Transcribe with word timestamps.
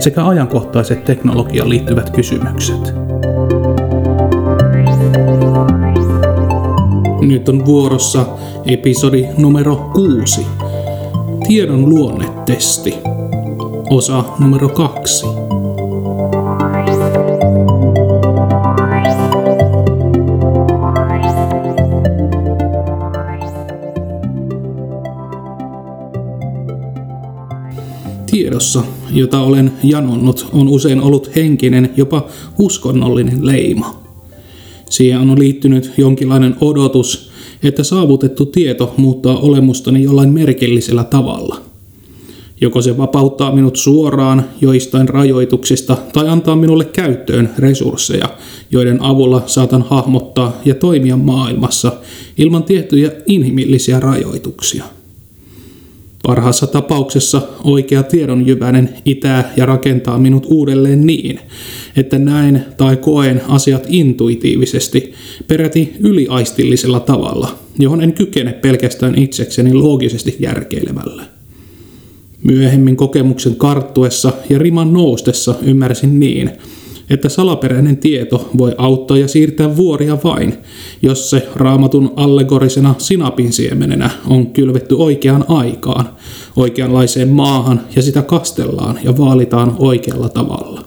sekä 0.00 0.26
ajankohtaiset 0.26 1.04
teknologiaan 1.04 1.68
liittyvät 1.68 2.10
kysymykset. 2.10 2.94
Nyt 7.20 7.48
on 7.48 7.66
vuorossa 7.66 8.26
episodi 8.66 9.28
numero 9.38 9.76
6. 9.76 10.46
Tiedon 11.48 11.88
luonnetesti. 11.88 12.94
Osa 13.90 14.24
numero 14.38 14.68
2. 14.68 15.39
jota 29.20 29.40
olen 29.40 29.72
janonnut, 29.82 30.46
on 30.52 30.68
usein 30.68 31.00
ollut 31.00 31.30
henkinen, 31.36 31.90
jopa 31.96 32.26
uskonnollinen 32.58 33.46
leima. 33.46 34.00
Siihen 34.90 35.30
on 35.30 35.38
liittynyt 35.38 35.92
jonkinlainen 35.96 36.56
odotus, 36.60 37.30
että 37.62 37.82
saavutettu 37.82 38.46
tieto 38.46 38.94
muuttaa 38.96 39.38
olemustani 39.38 40.02
jollain 40.02 40.32
merkillisellä 40.32 41.04
tavalla. 41.04 41.60
Joko 42.60 42.82
se 42.82 42.96
vapauttaa 42.96 43.54
minut 43.54 43.76
suoraan 43.76 44.44
joistain 44.60 45.08
rajoituksista 45.08 45.96
tai 46.12 46.28
antaa 46.28 46.56
minulle 46.56 46.84
käyttöön 46.84 47.50
resursseja, 47.58 48.28
joiden 48.70 49.02
avulla 49.02 49.42
saatan 49.46 49.84
hahmottaa 49.88 50.60
ja 50.64 50.74
toimia 50.74 51.16
maailmassa 51.16 51.92
ilman 52.38 52.62
tiettyjä 52.62 53.12
inhimillisiä 53.26 54.00
rajoituksia. 54.00 54.84
Parhaassa 56.22 56.66
tapauksessa 56.66 57.42
oikea 57.64 58.02
tiedonjyväinen 58.02 58.94
itää 59.04 59.52
ja 59.56 59.66
rakentaa 59.66 60.18
minut 60.18 60.46
uudelleen 60.46 61.06
niin, 61.06 61.40
että 61.96 62.18
näen 62.18 62.66
tai 62.76 62.96
koen 62.96 63.42
asiat 63.48 63.86
intuitiivisesti, 63.88 65.12
peräti 65.48 65.92
yliaistillisella 66.00 67.00
tavalla, 67.00 67.58
johon 67.78 68.00
en 68.00 68.12
kykene 68.12 68.52
pelkästään 68.52 69.18
itsekseni 69.18 69.74
loogisesti 69.74 70.36
järkeilemällä. 70.38 71.24
Myöhemmin 72.42 72.96
kokemuksen 72.96 73.56
karttuessa 73.56 74.32
ja 74.48 74.58
riman 74.58 74.92
noustessa 74.92 75.54
ymmärsin 75.62 76.20
niin, 76.20 76.50
että 77.10 77.28
salaperäinen 77.28 77.96
tieto 77.96 78.50
voi 78.58 78.74
auttaa 78.78 79.16
ja 79.16 79.28
siirtää 79.28 79.76
vuoria 79.76 80.18
vain, 80.24 80.54
jos 81.02 81.30
se 81.30 81.48
raamatun 81.54 82.12
allegorisena 82.16 82.94
sinapin 82.98 83.52
siemenenä 83.52 84.10
on 84.26 84.46
kylvetty 84.46 84.94
oikeaan 84.94 85.44
aikaan, 85.48 86.08
oikeanlaiseen 86.56 87.28
maahan 87.28 87.80
ja 87.96 88.02
sitä 88.02 88.22
kastellaan 88.22 88.98
ja 89.04 89.18
vaalitaan 89.18 89.76
oikealla 89.78 90.28
tavalla. 90.28 90.84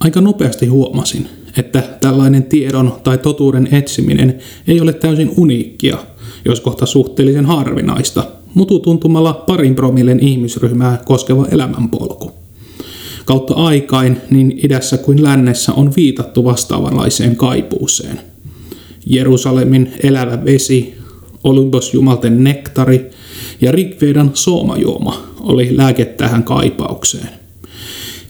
Aika 0.00 0.20
nopeasti 0.20 0.66
huomasin, 0.66 1.28
että 1.56 1.82
tällainen 2.00 2.42
tiedon 2.42 2.92
tai 3.04 3.18
totuuden 3.18 3.68
etsiminen 3.72 4.38
ei 4.68 4.80
ole 4.80 4.92
täysin 4.92 5.32
uniikkia, 5.36 5.98
jos 6.44 6.60
kohta 6.60 6.86
suhteellisen 6.86 7.46
harvinaista, 7.46 8.24
mututuntumalla 8.54 9.32
parin 9.32 9.74
promillen 9.74 10.20
ihmisryhmää 10.20 11.02
koskeva 11.04 11.46
elämänpolku. 11.50 12.39
Kautta 13.30 13.54
aikain 13.54 14.16
niin 14.30 14.60
idässä 14.64 14.98
kuin 14.98 15.22
lännessä 15.22 15.72
on 15.72 15.92
viitattu 15.96 16.44
vastaavanlaiseen 16.44 17.36
kaipuuseen. 17.36 18.20
Jerusalemin 19.06 19.92
elävä 20.02 20.44
vesi, 20.44 20.94
Olympusjumalten 21.44 22.44
nektari 22.44 23.10
ja 23.60 23.72
Rigvedan 23.72 24.30
soomajuoma 24.34 25.22
oli 25.40 25.76
lääke 25.76 26.04
tähän 26.04 26.44
kaipaukseen. 26.44 27.28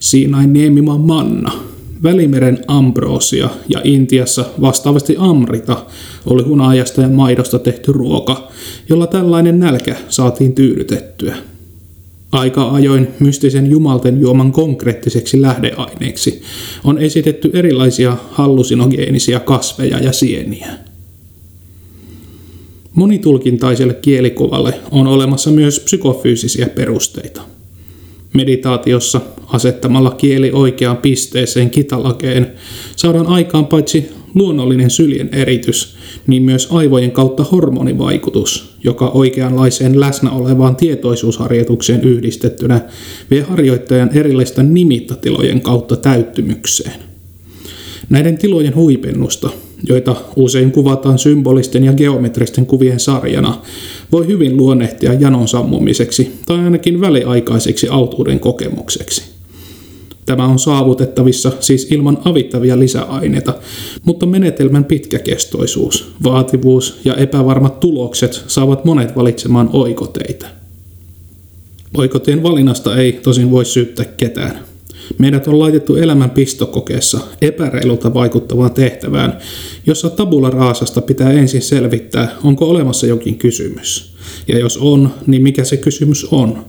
Siinain 0.01 0.53
niemimaan 0.53 1.01
manna, 1.01 1.53
Välimeren 2.03 2.59
ambroosia 2.67 3.49
ja 3.69 3.81
Intiassa 3.85 4.45
vastaavasti 4.61 5.15
amrita 5.19 5.87
oli 6.27 6.43
hunajasta 6.43 7.03
ja 7.03 7.09
maidosta 7.09 7.59
tehty 7.59 7.93
ruoka, 7.93 8.49
jolla 8.89 9.07
tällainen 9.07 9.61
nälkä 9.61 9.97
saatiin 10.09 10.55
tyydytettyä. 10.55 11.37
Aika 12.33 12.71
ajoin 12.71 13.09
mystisen 13.21 13.71
jumalten 13.71 14.21
juoman 14.21 14.53
konkreettiseksi 14.53 15.43
lähdeaineeksi 15.43 16.43
on 16.85 16.99
esitetty 16.99 17.51
erilaisia 17.55 18.17
hallusinogeenisia 18.31 19.41
kasveja 19.41 19.99
ja 19.99 20.13
sieniä. 20.13 20.69
Monitulkintaiselle 22.95 23.95
kielikuvalle 23.95 24.75
on 24.91 25.07
olemassa 25.07 25.51
myös 25.51 25.81
psykofyysisiä 25.81 26.67
perusteita. 26.67 27.43
Meditaatiossa 28.33 29.21
asettamalla 29.47 30.11
kieli 30.11 30.51
oikeaan 30.53 30.97
pisteeseen 30.97 31.71
kitalakeen 31.71 32.53
saadaan 32.97 33.27
aikaan 33.27 33.67
paitsi 33.67 34.11
luonnollinen 34.35 34.91
syljen 34.91 35.29
eritys, 35.33 35.97
niin 36.27 36.43
myös 36.43 36.69
aivojen 36.71 37.13
kautta 37.13 37.45
hormonivaikutus, 37.45 38.70
joka 38.85 39.09
oikeanlaiseen 39.09 40.01
läsnä 40.01 40.31
olevaan 40.31 40.77
tietoisuusharjoitukseen 40.77 42.03
yhdistettynä 42.03 42.81
vie 43.31 43.43
harjoittajan 43.43 44.11
erilaisten 44.15 44.75
nimittatilojen 44.75 45.61
kautta 45.61 45.97
täyttymykseen. 45.97 47.01
Näiden 48.09 48.39
tilojen 48.39 48.75
huipennusta, 48.75 49.51
joita 49.89 50.17
usein 50.37 50.73
kuvataan 50.73 51.19
symbolisten 51.19 51.85
ja 51.85 51.93
geometristen 51.93 52.67
kuvien 52.67 53.01
sarjana, 53.01 53.63
voi 54.13 54.27
hyvin 54.27 54.57
luonnehtia 54.57 55.15
janon 55.15 55.49
sammumiseksi 55.49 56.33
tai 56.47 56.59
ainakin 56.59 57.01
väliaikaiseksi 57.01 57.89
autuuden 57.89 58.41
kokemukseksi. 58.41 59.40
Tämä 60.31 60.47
on 60.47 60.59
saavutettavissa 60.59 61.53
siis 61.61 61.89
ilman 61.91 62.19
avittavia 62.25 62.79
lisäaineita, 62.79 63.55
mutta 64.05 64.27
menetelmän 64.27 64.85
pitkäkestoisuus, 64.85 66.13
vaativuus 66.23 67.01
ja 67.05 67.15
epävarmat 67.15 67.81
tulokset 67.81 68.45
saavat 68.47 68.85
monet 68.85 69.17
valitsemaan 69.17 69.71
oikoteitä. 69.73 70.47
Oikoteen 71.97 72.43
valinnasta 72.43 72.97
ei 72.97 73.13
tosin 73.13 73.51
voi 73.51 73.65
syyttää 73.65 74.05
ketään. 74.05 74.59
Meidät 75.19 75.49
on 75.49 75.59
laitettu 75.59 75.97
elämän 75.97 76.31
pistokokeessa 76.31 77.21
epäreilulta 77.43 78.15
vaikuttavaan 78.15 78.73
tehtävään, 78.73 79.39
jossa 79.87 80.11
tabula 80.11 80.51
raasasta 80.51 81.01
pitää 81.01 81.33
ensin 81.33 81.63
selvittää, 81.63 82.37
onko 82.45 82.65
olemassa 82.65 83.07
jokin 83.07 83.39
kysymys. 83.39 84.15
Ja 84.49 84.59
jos 84.59 84.77
on, 84.77 85.11
niin 85.27 85.43
mikä 85.43 85.65
se 85.65 85.77
kysymys 85.77 86.25
on? 86.25 86.65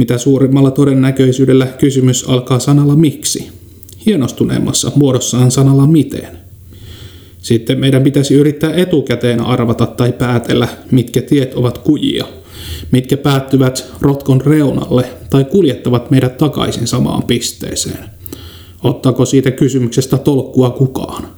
Mitä 0.00 0.18
suurimmalla 0.18 0.70
todennäköisyydellä 0.70 1.66
kysymys 1.66 2.24
alkaa 2.28 2.58
sanalla 2.58 2.96
miksi. 2.96 3.48
Hienostuneemmassa 4.06 4.92
muodossaan 4.94 5.50
sanalla 5.50 5.86
miten. 5.86 6.38
Sitten 7.42 7.80
meidän 7.80 8.02
pitäisi 8.02 8.34
yrittää 8.34 8.72
etukäteen 8.74 9.40
arvata 9.40 9.86
tai 9.86 10.12
päätellä, 10.12 10.68
mitkä 10.90 11.22
tiet 11.22 11.54
ovat 11.54 11.78
kujia, 11.78 12.24
mitkä 12.92 13.16
päättyvät 13.16 13.90
rotkon 14.00 14.40
reunalle 14.40 15.04
tai 15.30 15.44
kuljettavat 15.44 16.10
meidät 16.10 16.36
takaisin 16.36 16.86
samaan 16.86 17.22
pisteeseen. 17.22 18.04
Ottaako 18.82 19.24
siitä 19.24 19.50
kysymyksestä 19.50 20.18
tolkkua 20.18 20.70
kukaan? 20.70 21.28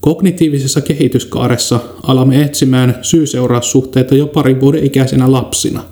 Kognitiivisessa 0.00 0.80
kehityskaaressa 0.80 1.80
alamme 2.02 2.42
etsimään 2.42 2.98
syy-seuraussuhteita 3.02 4.14
jo 4.14 4.26
parin 4.26 4.60
vuoden 4.60 4.84
ikäisenä 4.84 5.32
lapsina. 5.32 5.84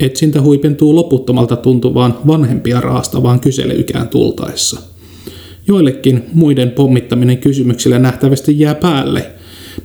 Etsintä 0.00 0.40
huipentuu 0.40 0.94
loputtomalta 0.94 1.56
tuntuvaan 1.56 2.18
vanhempia 2.26 2.80
raastavaan 2.80 3.40
kyselyikään 3.40 4.08
tultaessa. 4.08 4.80
Joillekin 5.68 6.22
muiden 6.32 6.70
pommittaminen 6.70 7.38
kysymyksillä 7.38 7.98
nähtävästi 7.98 8.60
jää 8.60 8.74
päälle, 8.74 9.30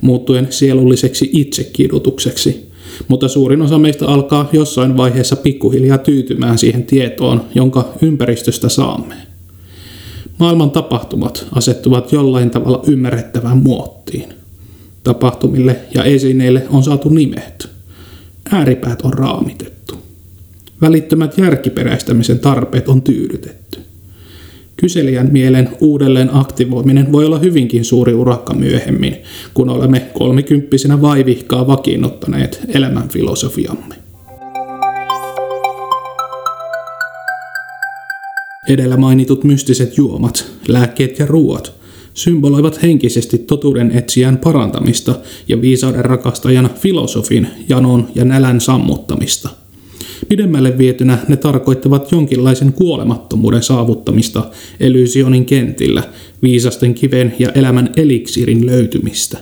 muuttuen 0.00 0.46
sielulliseksi 0.50 1.30
itsekidutukseksi, 1.32 2.70
mutta 3.08 3.28
suurin 3.28 3.62
osa 3.62 3.78
meistä 3.78 4.06
alkaa 4.06 4.48
jossain 4.52 4.96
vaiheessa 4.96 5.36
pikkuhiljaa 5.36 5.98
tyytymään 5.98 6.58
siihen 6.58 6.84
tietoon, 6.84 7.44
jonka 7.54 7.92
ympäristöstä 8.02 8.68
saamme. 8.68 9.14
Maailman 10.38 10.70
tapahtumat 10.70 11.46
asettuvat 11.54 12.12
jollain 12.12 12.50
tavalla 12.50 12.82
ymmärrettävään 12.86 13.58
muottiin. 13.58 14.34
Tapahtumille 15.04 15.76
ja 15.94 16.04
esineille 16.04 16.66
on 16.70 16.82
saatu 16.82 17.08
nimet. 17.08 17.68
Ääripäät 18.52 19.02
on 19.02 19.12
raamitettu. 19.12 20.01
Välittömät 20.82 21.38
järkiperäistämisen 21.38 22.38
tarpeet 22.38 22.88
on 22.88 23.02
tyydytetty. 23.02 23.80
Kyselijän 24.76 25.28
mielen 25.32 25.68
uudelleen 25.80 26.30
aktivoiminen 26.32 27.12
voi 27.12 27.24
olla 27.24 27.38
hyvinkin 27.38 27.84
suuri 27.84 28.14
urakka 28.14 28.54
myöhemmin, 28.54 29.16
kun 29.54 29.70
olemme 29.70 30.00
kolmikymppisenä 30.00 31.02
vaivihkaa 31.02 31.66
vakiinnuttaneet 31.66 32.60
elämän 32.68 33.08
filosofiamme. 33.08 33.94
Edellä 38.68 38.96
mainitut 38.96 39.44
mystiset 39.44 39.96
juomat, 39.98 40.46
lääkkeet 40.68 41.18
ja 41.18 41.26
ruoat 41.26 41.72
symboloivat 42.14 42.82
henkisesti 42.82 43.38
totuuden 43.38 43.90
etsijän 43.90 44.38
parantamista 44.38 45.14
ja 45.48 45.60
viisauden 45.60 46.04
rakastajan 46.04 46.70
filosofin 46.74 47.46
janon 47.68 48.08
ja 48.14 48.24
nälän 48.24 48.60
sammuttamista– 48.60 49.48
Pidemmälle 50.28 50.78
vietynä 50.78 51.18
ne 51.28 51.36
tarkoittavat 51.36 52.12
jonkinlaisen 52.12 52.72
kuolemattomuuden 52.72 53.62
saavuttamista 53.62 54.50
Elysionin 54.80 55.44
kentillä, 55.44 56.02
viisasten 56.42 56.94
kiven 56.94 57.34
ja 57.38 57.48
elämän 57.48 57.90
eliksirin 57.96 58.66
löytymistä. 58.66 59.38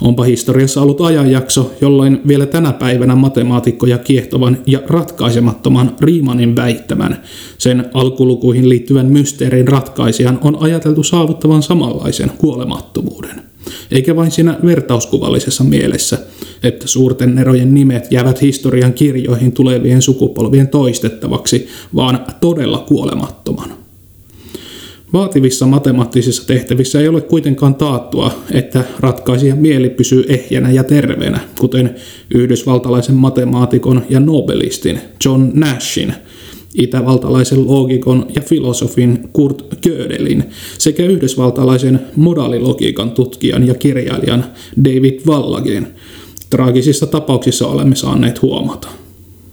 Onpa 0.00 0.22
historiassa 0.22 0.82
ollut 0.82 1.00
ajanjakso, 1.00 1.72
jolloin 1.80 2.20
vielä 2.28 2.46
tänä 2.46 2.72
päivänä 2.72 3.16
matemaatikkoja 3.16 3.98
kiehtovan 3.98 4.58
ja 4.66 4.82
ratkaisemattoman 4.86 5.96
Riimanin 6.00 6.56
väittämän, 6.56 7.22
sen 7.58 7.84
alkulukuihin 7.94 8.68
liittyvän 8.68 9.06
mysteerin 9.06 9.68
ratkaisijan 9.68 10.38
on 10.44 10.62
ajateltu 10.62 11.02
saavuttavan 11.02 11.62
samanlaisen 11.62 12.30
kuolemattomuuden 12.38 13.49
eikä 13.90 14.16
vain 14.16 14.30
siinä 14.30 14.58
vertauskuvallisessa 14.64 15.64
mielessä, 15.64 16.18
että 16.62 16.88
suurten 16.88 17.38
erojen 17.38 17.74
nimet 17.74 18.12
jäävät 18.12 18.42
historian 18.42 18.92
kirjoihin 18.92 19.52
tulevien 19.52 20.02
sukupolvien 20.02 20.68
toistettavaksi, 20.68 21.68
vaan 21.94 22.26
todella 22.40 22.78
kuolemattoman. 22.88 23.70
Vaativissa 25.12 25.66
matemaattisissa 25.66 26.46
tehtävissä 26.46 27.00
ei 27.00 27.08
ole 27.08 27.20
kuitenkaan 27.20 27.74
taattua, 27.74 28.32
että 28.52 28.84
ratkaisija 29.00 29.54
mieli 29.54 29.90
pysyy 29.90 30.24
ehjänä 30.28 30.70
ja 30.70 30.84
terveenä, 30.84 31.40
kuten 31.60 31.94
yhdysvaltalaisen 32.34 33.14
matemaatikon 33.14 34.02
ja 34.10 34.20
nobelistin 34.20 35.00
John 35.24 35.50
Nashin– 35.54 36.14
itävaltalaisen 36.74 37.66
loogikon 37.66 38.26
ja 38.34 38.40
filosofin 38.40 39.28
Kurt 39.32 39.64
Gödelin 39.82 40.44
sekä 40.78 41.04
yhdysvaltalaisen 41.04 42.00
modaalilogiikan 42.16 43.10
tutkijan 43.10 43.66
ja 43.66 43.74
kirjailijan 43.74 44.44
David 44.84 45.20
Wallagen 45.26 45.86
traagisissa 46.50 47.06
tapauksissa 47.06 47.66
olemme 47.66 47.96
saaneet 47.96 48.42
huomata. 48.42 48.88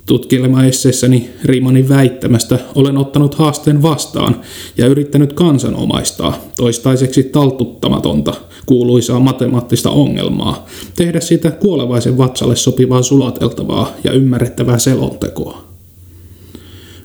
Tutkielemaesseessäni 0.05 1.29
Rimanin 1.43 1.89
väittämästä 1.89 2.59
olen 2.75 2.97
ottanut 2.97 3.35
haasteen 3.35 3.81
vastaan 3.81 4.41
ja 4.77 4.87
yrittänyt 4.87 5.33
kansanomaistaa 5.33 6.37
toistaiseksi 6.57 7.23
taltuttamatonta 7.23 8.33
kuuluisaa 8.65 9.19
matemaattista 9.19 9.89
ongelmaa, 9.89 10.65
tehdä 10.95 11.19
siitä 11.19 11.51
kuolevaisen 11.51 12.17
vatsalle 12.17 12.55
sopivaa 12.55 13.01
sulateltavaa 13.01 13.93
ja 14.03 14.11
ymmärrettävää 14.11 14.77
selontekoa. 14.77 15.66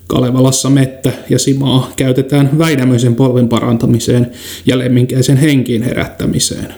Kalevalassa 0.06 0.70
mettä 0.70 1.12
ja 1.30 1.38
simaa 1.38 1.92
käytetään 1.96 2.58
Väinämöisen 2.58 3.14
polven 3.14 3.48
parantamiseen 3.48 4.30
ja 4.66 4.78
lemminkäisen 4.78 5.36
henkiin 5.36 5.82
herättämiseen. 5.82 6.74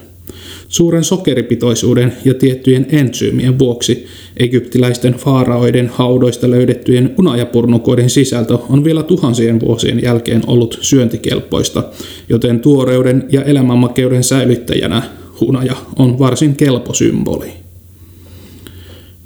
Suuren 0.68 1.04
sokeripitoisuuden 1.04 2.12
ja 2.24 2.34
tiettyjen 2.34 2.86
entsyymien 2.90 3.58
vuoksi 3.58 4.06
egyptiläisten 4.36 5.14
faaraoiden 5.14 5.88
haudoista 5.88 6.50
löydettyjen 6.50 7.14
unajapurnukoiden 7.18 8.10
sisältö 8.10 8.58
on 8.68 8.84
vielä 8.84 9.02
tuhansien 9.02 9.60
vuosien 9.60 10.02
jälkeen 10.02 10.42
ollut 10.46 10.78
syöntikelpoista, 10.80 11.84
joten 12.28 12.60
tuoreuden 12.60 13.24
ja 13.32 13.42
elämänmakeuden 13.42 14.24
säilyttäjänä 14.24 15.02
hunaja 15.40 15.76
on 15.98 16.18
varsin 16.18 16.56
kelpo 16.56 16.94
symboli. 16.94 17.63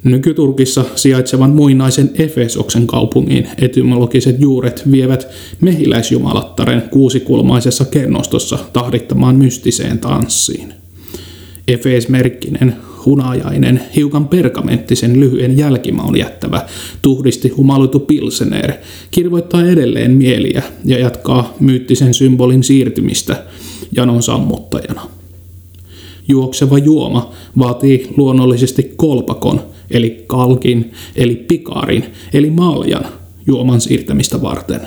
Nykyturkissa 0.03 0.85
sijaitsevan 0.95 1.49
muinaisen 1.49 2.11
Efesoksen 2.13 2.87
kaupungin 2.87 3.47
etymologiset 3.57 4.35
juuret 4.39 4.91
vievät 4.91 5.27
mehiläisjumalattaren 5.61 6.83
kuusikulmaisessa 6.91 7.85
kennostossa 7.85 8.57
tahdittamaan 8.73 9.35
mystiseen 9.35 9.99
tanssiin. 9.99 10.73
Efes-merkkinen, 11.67 12.75
hunajainen, 13.05 13.81
hiukan 13.95 14.27
pergamenttisen 14.27 15.19
lyhyen 15.19 15.57
jälkimaun 15.57 16.17
jättävä, 16.17 16.65
tuhdisti 17.01 17.49
humaluitu 17.49 17.99
pilseneer 17.99 18.73
kirvoittaa 19.11 19.67
edelleen 19.67 20.11
mieliä 20.11 20.63
ja 20.85 20.99
jatkaa 20.99 21.53
myyttisen 21.59 22.13
symbolin 22.13 22.63
siirtymistä 22.63 23.43
janon 23.91 24.23
sammuttajana. 24.23 25.01
Juokseva 26.27 26.77
juoma 26.77 27.31
vaatii 27.57 28.07
luonnollisesti 28.17 28.93
kolpakon– 28.97 29.61
eli 29.91 30.23
kalkin, 30.27 30.91
eli 31.15 31.35
pikarin, 31.35 32.05
eli 32.33 32.49
maljan 32.49 33.05
juoman 33.47 33.81
siirtämistä 33.81 34.41
varten. 34.41 34.81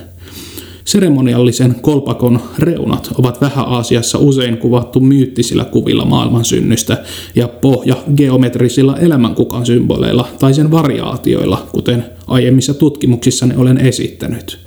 Seremoniallisen 0.84 1.74
kolpakon 1.82 2.40
reunat 2.58 3.10
ovat 3.18 3.40
Vähä-Aasiassa 3.40 4.18
usein 4.18 4.56
kuvattu 4.58 5.00
myyttisillä 5.00 5.64
kuvilla 5.64 6.04
maailman 6.04 6.44
synnystä 6.44 7.04
ja 7.34 7.48
pohja 7.48 7.96
geometrisilla 8.16 8.98
elämänkukan 8.98 9.66
symboleilla 9.66 10.28
tai 10.38 10.54
sen 10.54 10.70
variaatioilla, 10.70 11.66
kuten 11.72 12.04
aiemmissa 12.26 12.74
tutkimuksissani 12.74 13.54
olen 13.56 13.78
esittänyt. 13.78 14.58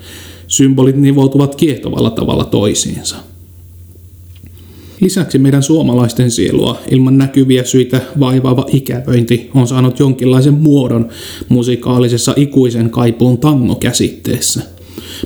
Symbolit 0.47 0.95
nivoutuvat 0.95 1.55
kiehtovalla 1.55 2.09
tavalla 2.09 2.45
toisiinsa. 2.45 3.15
Lisäksi 5.05 5.37
meidän 5.37 5.63
suomalaisten 5.63 6.31
sielua 6.31 6.77
ilman 6.91 7.17
näkyviä 7.17 7.63
syitä 7.63 8.01
vaivaava 8.19 8.65
ikävöinti 8.73 9.49
on 9.55 9.67
saanut 9.67 9.99
jonkinlaisen 9.99 10.53
muodon 10.53 11.09
musikaalisessa 11.49 12.33
ikuisen 12.35 12.89
kaipuun 12.89 13.37
tango-käsitteessä. 13.37 14.61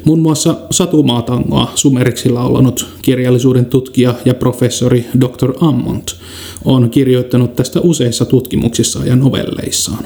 Muun 0.06 0.20
muassa 0.20 0.56
Satumaatangoa 0.72 1.72
sumeriksilla 1.76 2.44
ollut 2.44 2.88
kirjallisuuden 3.02 3.66
tutkija 3.66 4.16
ja 4.26 4.34
professori 4.34 5.06
Dr. 5.22 5.54
Ammont 5.62 6.16
on 6.66 6.90
kirjoittanut 6.90 7.56
tästä 7.56 7.80
useissa 7.82 8.26
tutkimuksissa 8.26 9.06
ja 9.06 9.16
novelleissaan. 9.16 10.06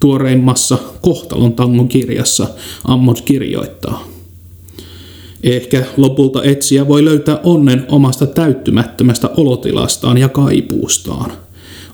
Tuoreimmassa 0.00 0.78
Kohtalon 1.00 1.52
tangon 1.52 1.88
kirjassa 1.88 2.46
Ammont 2.84 3.20
kirjoittaa– 3.20 4.04
Ehkä 5.42 5.84
lopulta 5.96 6.44
etsiä 6.44 6.88
voi 6.88 7.04
löytää 7.04 7.40
onnen 7.42 7.84
omasta 7.88 8.26
täyttymättömästä 8.26 9.28
olotilastaan 9.36 10.18
ja 10.18 10.28
kaipuustaan. 10.28 11.32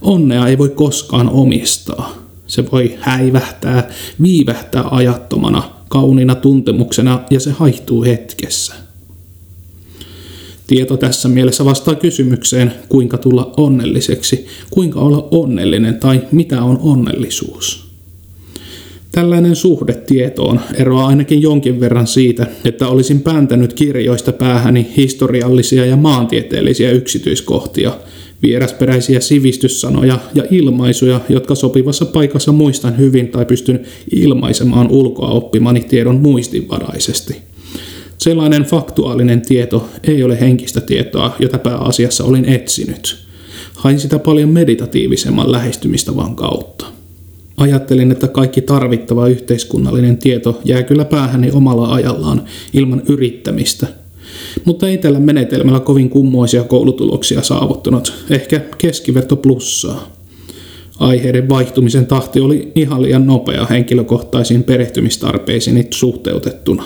Onnea 0.02 0.46
ei 0.46 0.58
voi 0.58 0.68
koskaan 0.68 1.28
omistaa. 1.30 2.18
Se 2.46 2.70
voi 2.72 2.98
häivähtää, 3.00 3.90
viivähtää 4.22 4.84
ajattomana, 4.90 5.62
kauniina 5.88 6.34
tuntemuksena 6.34 7.20
ja 7.30 7.40
se 7.40 7.50
haihtuu 7.50 8.02
hetkessä. 8.02 8.74
Tieto 10.66 10.96
tässä 10.96 11.28
mielessä 11.28 11.64
vastaa 11.64 11.94
kysymykseen, 11.94 12.72
kuinka 12.88 13.18
tulla 13.18 13.54
onnelliseksi, 13.56 14.46
kuinka 14.70 15.00
olla 15.00 15.28
onnellinen 15.30 16.00
tai 16.00 16.22
mitä 16.32 16.62
on 16.62 16.78
onnellisuus. 16.82 17.91
Tällainen 19.12 19.56
suhde 19.56 19.92
tietoon 19.92 20.60
eroaa 20.74 21.06
ainakin 21.06 21.42
jonkin 21.42 21.80
verran 21.80 22.06
siitä, 22.06 22.46
että 22.64 22.88
olisin 22.88 23.20
pääntänyt 23.20 23.72
kirjoista 23.72 24.32
päähäni 24.32 24.86
historiallisia 24.96 25.86
ja 25.86 25.96
maantieteellisiä 25.96 26.90
yksityiskohtia, 26.90 27.92
vierasperäisiä 28.42 29.20
sivistyssanoja 29.20 30.18
ja 30.34 30.44
ilmaisuja, 30.50 31.20
jotka 31.28 31.54
sopivassa 31.54 32.04
paikassa 32.04 32.52
muistan 32.52 32.98
hyvin 32.98 33.28
tai 33.28 33.44
pystyn 33.44 33.80
ilmaisemaan 34.12 34.90
ulkoa 34.90 35.28
oppimani 35.28 35.80
tiedon 35.80 36.16
muistinvaraisesti. 36.16 37.36
Sellainen 38.18 38.62
faktuaalinen 38.62 39.42
tieto 39.42 39.88
ei 40.02 40.22
ole 40.22 40.40
henkistä 40.40 40.80
tietoa, 40.80 41.36
jota 41.38 41.58
pääasiassa 41.58 42.24
olin 42.24 42.44
etsinyt. 42.44 43.16
Hain 43.74 44.00
sitä 44.00 44.18
paljon 44.18 44.48
meditatiivisemman 44.48 45.52
lähestymistavan 45.52 46.36
kautta. 46.36 47.01
Ajattelin, 47.62 48.12
että 48.12 48.28
kaikki 48.28 48.60
tarvittava 48.60 49.28
yhteiskunnallinen 49.28 50.18
tieto 50.18 50.60
jää 50.64 50.82
kyllä 50.82 51.04
päähäni 51.04 51.50
omalla 51.50 51.94
ajallaan 51.94 52.42
ilman 52.72 53.02
yrittämistä. 53.08 53.86
Mutta 54.64 54.88
ei 54.88 54.98
tällä 54.98 55.20
menetelmällä 55.20 55.80
kovin 55.80 56.10
kummoisia 56.10 56.64
koulutuloksia 56.64 57.42
saavuttanut, 57.42 58.12
ehkä 58.30 58.60
keskiverto 58.78 59.36
plussaa. 59.36 60.12
Aiheiden 60.98 61.48
vaihtumisen 61.48 62.06
tahti 62.06 62.40
oli 62.40 62.72
ihan 62.74 63.02
liian 63.02 63.26
nopea 63.26 63.66
henkilökohtaisiin 63.66 64.64
perehtymistarpeisiin 64.64 65.86
suhteutettuna. 65.90 66.84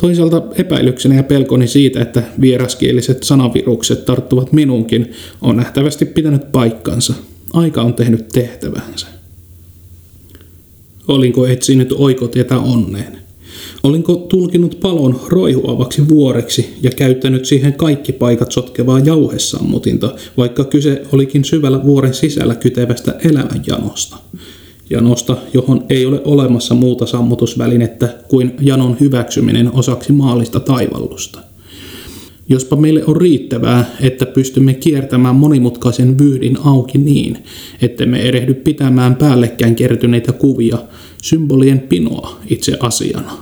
Toisaalta 0.00 0.42
epäilykseni 0.58 1.16
ja 1.16 1.22
pelkoni 1.22 1.66
siitä, 1.66 2.02
että 2.02 2.22
vieraskieliset 2.40 3.22
sanavirukset 3.22 4.04
tarttuvat 4.04 4.52
minunkin, 4.52 5.12
on 5.42 5.56
nähtävästi 5.56 6.04
pitänyt 6.04 6.52
paikkansa. 6.52 7.14
Aika 7.52 7.82
on 7.82 7.94
tehnyt 7.94 8.28
tehtävänsä. 8.28 9.23
Olinko 11.08 11.46
etsinyt 11.46 11.92
oikotietä 11.92 12.58
onneen? 12.58 13.18
Olinko 13.82 14.14
tulkinut 14.14 14.78
palon 14.80 15.20
roihuavaksi 15.28 16.08
vuoreksi 16.08 16.74
ja 16.82 16.90
käyttänyt 16.90 17.44
siihen 17.44 17.72
kaikki 17.72 18.12
paikat 18.12 18.52
sotkevaa 18.52 18.98
jauhesammutinta, 18.98 20.14
vaikka 20.36 20.64
kyse 20.64 21.02
olikin 21.12 21.44
syvällä 21.44 21.84
vuoren 21.84 22.14
sisällä 22.14 22.54
kytevästä 22.54 23.14
elämänjanosta? 23.24 24.16
Janosta, 24.90 25.36
johon 25.54 25.84
ei 25.88 26.06
ole 26.06 26.20
olemassa 26.24 26.74
muuta 26.74 27.06
sammutusvälinettä 27.06 28.14
kuin 28.28 28.54
janon 28.60 28.96
hyväksyminen 29.00 29.74
osaksi 29.74 30.12
maallista 30.12 30.60
taivallusta. 30.60 31.40
Jospa 32.48 32.76
meille 32.76 33.04
on 33.06 33.16
riittävää, 33.16 33.84
että 34.00 34.26
pystymme 34.26 34.74
kiertämään 34.74 35.36
monimutkaisen 35.36 36.18
vyydin 36.18 36.58
auki 36.64 36.98
niin, 36.98 37.38
että 37.82 38.06
me 38.06 38.22
erehdy 38.22 38.54
pitämään 38.54 39.16
päällekkäin 39.16 39.74
kertyneitä 39.74 40.32
kuvia, 40.32 40.78
symbolien 41.22 41.80
pinoa 41.80 42.40
itse 42.50 42.76
asiana. 42.80 43.36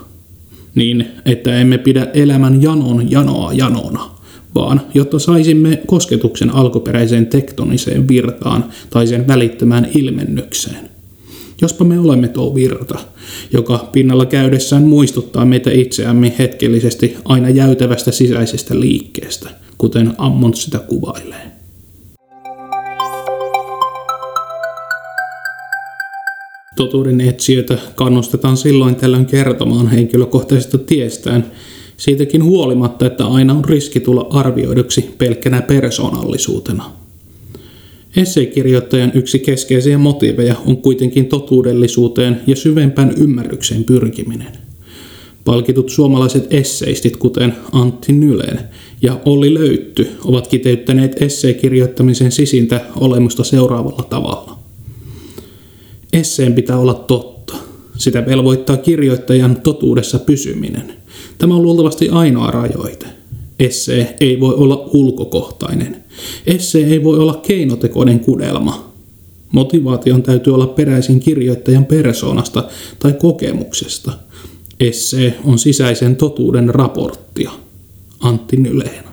Niin, 0.74 1.06
että 1.24 1.54
emme 1.60 1.78
pidä 1.78 2.06
elämän 2.14 2.62
janon 2.62 3.10
janoa 3.10 3.52
janona, 3.52 4.10
vaan 4.54 4.80
jotta 4.94 5.18
saisimme 5.18 5.82
kosketuksen 5.86 6.50
alkuperäiseen 6.50 7.26
tektoniseen 7.26 8.08
virtaan 8.08 8.64
tai 8.90 9.06
sen 9.06 9.28
välittömään 9.28 9.88
ilmennykseen. 9.94 10.91
Jospa 11.62 11.84
me 11.84 11.98
olemme 11.98 12.28
tuo 12.28 12.54
virta, 12.54 12.98
joka 13.52 13.88
pinnalla 13.92 14.26
käydessään 14.26 14.82
muistuttaa 14.82 15.44
meitä 15.44 15.70
itseämme 15.70 16.32
hetkellisesti 16.38 17.16
aina 17.24 17.48
jäytävästä 17.48 18.10
sisäisestä 18.10 18.80
liikkeestä, 18.80 19.50
kuten 19.78 20.14
Ammon 20.18 20.54
sitä 20.54 20.78
kuvailee. 20.78 21.52
Totuuden 26.76 27.20
etsijöitä 27.20 27.78
kannustetaan 27.94 28.56
silloin 28.56 28.96
tällöin 28.96 29.26
kertomaan 29.26 29.88
henkilökohtaisesta 29.88 30.78
tiestään, 30.78 31.52
siitäkin 31.96 32.44
huolimatta, 32.44 33.06
että 33.06 33.26
aina 33.26 33.52
on 33.52 33.64
riski 33.64 34.00
tulla 34.00 34.26
arvioiduksi 34.30 35.14
pelkkänä 35.18 35.62
persoonallisuutena– 35.62 36.84
Esseekirjoittajan 38.16 39.12
yksi 39.14 39.38
keskeisiä 39.38 39.98
motiiveja 39.98 40.54
on 40.66 40.76
kuitenkin 40.76 41.26
totuudellisuuteen 41.26 42.40
ja 42.46 42.56
syvempään 42.56 43.14
ymmärrykseen 43.16 43.84
pyrkiminen. 43.84 44.52
Palkitut 45.44 45.90
suomalaiset 45.90 46.46
esseistit, 46.50 47.16
kuten 47.16 47.54
Antti 47.72 48.12
Nyleen 48.12 48.60
ja 49.02 49.20
Olli 49.24 49.54
Löytty, 49.54 50.08
ovat 50.24 50.46
kiteyttäneet 50.46 51.22
esseekirjoittamisen 51.22 52.32
sisintä 52.32 52.80
olemusta 52.96 53.44
seuraavalla 53.44 54.06
tavalla. 54.10 54.58
Esseen 56.12 56.52
pitää 56.52 56.78
olla 56.78 56.94
totta. 56.94 57.56
Sitä 57.98 58.26
velvoittaa 58.26 58.76
kirjoittajan 58.76 59.60
totuudessa 59.62 60.18
pysyminen. 60.18 60.92
Tämä 61.38 61.54
on 61.54 61.62
luultavasti 61.62 62.08
ainoa 62.08 62.50
rajoite– 62.50 63.06
Essee 63.62 64.16
ei 64.20 64.40
voi 64.40 64.54
olla 64.54 64.90
ulkokohtainen. 64.92 66.01
Essee 66.46 66.86
ei 66.86 67.04
voi 67.04 67.18
olla 67.18 67.40
keinotekoinen 67.46 68.20
kudelma. 68.20 68.92
Motivaation 69.52 70.22
täytyy 70.22 70.54
olla 70.54 70.66
peräisin 70.66 71.20
kirjoittajan 71.20 71.84
persoonasta 71.84 72.64
tai 72.98 73.12
kokemuksesta. 73.12 74.12
Essee 74.80 75.38
on 75.44 75.58
sisäisen 75.58 76.16
totuuden 76.16 76.74
raporttia. 76.74 77.50
Antti 78.20 78.56
Nyleen. 78.56 79.04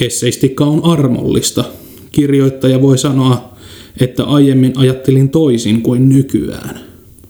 Esseistikka 0.00 0.64
on 0.64 0.84
armollista. 0.84 1.64
Kirjoittaja 2.12 2.82
voi 2.82 2.98
sanoa, 2.98 3.54
että 4.00 4.24
aiemmin 4.24 4.72
ajattelin 4.78 5.28
toisin 5.28 5.82
kuin 5.82 6.08
nykyään. 6.08 6.80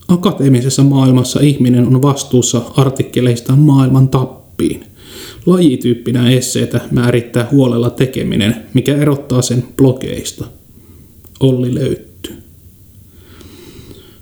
Akateemisessa 0.09 0.83
maailmassa 0.83 1.41
ihminen 1.41 1.87
on 1.87 2.03
vastuussa 2.03 2.63
artikkeleistaan 2.77 3.59
maailman 3.59 4.09
tappiin– 4.09 4.85
Lajityyppinä 5.47 6.31
esseitä 6.31 6.81
määrittää 6.91 7.49
huolella 7.53 7.91
tekeminen, 7.91 8.57
mikä 8.75 8.97
erottaa 8.97 9.43
sen 9.43 9.65
blogeista. 9.77 10.45
Olli 11.41 11.75
löytty. 11.75 12.33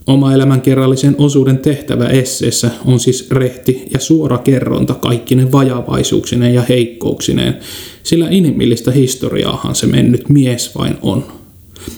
Oma 0.07 0.35
elämänkerrallisen 0.35 1.15
osuuden 1.19 1.59
tehtävä 1.59 2.07
esseessä 2.07 2.71
on 2.85 3.01
siis 3.01 3.31
rehti 3.31 3.83
ja 3.93 4.01
suora 4.01 4.39
kerronta 4.39 4.95
kaikkinen 4.95 5.53
vajavaisuuksineen 5.53 6.55
ja 6.55 6.63
heikkouksineen, 6.63 7.59
sillä 8.03 8.29
inhimillistä 8.31 8.91
historiaahan 8.91 9.75
se 9.75 9.87
mennyt 9.87 10.29
mies 10.29 10.75
vain 10.79 10.97
on. 11.03 11.25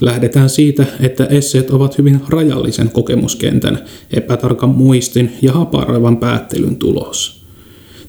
Lähdetään 0.01 0.51
siitä, 0.51 0.87
että 1.01 1.25
esseet 1.25 1.71
ovat 1.71 1.99
hyvin 1.99 2.21
rajallisen 2.29 2.91
kokemuskentän, 2.91 3.85
epätarkan 4.13 4.71
muistin 4.71 5.33
ja 5.43 5.53
haparoivan 5.53 6.17
päättelyn 6.17 6.77
tulos. 6.77 7.44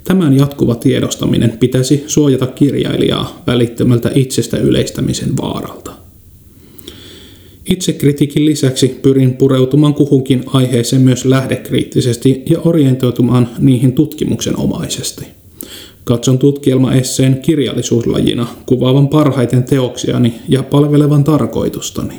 Tämän 0.05 0.37
jatkuva 0.37 0.75
tiedostaminen 0.75 1.57
pitäisi 1.59 2.03
suojata 2.07 2.47
kirjailijaa 2.47 3.41
välittömältä 3.47 4.11
itsestä 4.15 4.57
yleistämisen 4.57 5.37
vaaralta. 5.37 5.91
Itsekritiikin 7.69 8.45
lisäksi 8.45 8.87
pyrin 8.87 9.33
pureutumaan 9.33 9.93
kuhunkin 9.93 10.43
aiheeseen 10.47 11.01
myös 11.01 11.25
lähdekriittisesti 11.25 12.43
ja 12.49 12.59
orientoitumaan 12.65 13.49
niihin 13.59 13.93
tutkimuksenomaisesti. 13.93 15.25
Katson 16.03 16.39
tutkielmaesseen 16.39 17.39
kirjallisuuslajina 17.41 18.47
kuvaavan 18.65 19.07
parhaiten 19.07 19.63
teoksiani 19.63 20.33
ja 20.49 20.63
palvelevan 20.63 21.23
tarkoitustani. 21.23 22.13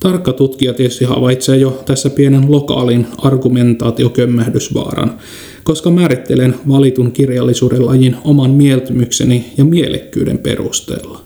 Tarkka 0.00 0.32
tutkija 0.32 0.74
tietysti 0.74 1.04
havaitsee 1.04 1.56
jo 1.56 1.82
tässä 1.86 2.10
pienen 2.10 2.52
lokaalin 2.52 3.06
argumentaatiokömmähdysvaaran, 3.18 5.18
koska 5.64 5.90
määrittelen 5.90 6.54
valitun 6.68 7.12
kirjallisuuden 7.12 7.86
lajin 7.86 8.16
oman 8.24 8.50
mieltymykseni 8.50 9.44
ja 9.58 9.64
mielekkyyden 9.64 10.38
perusteella. 10.38 11.20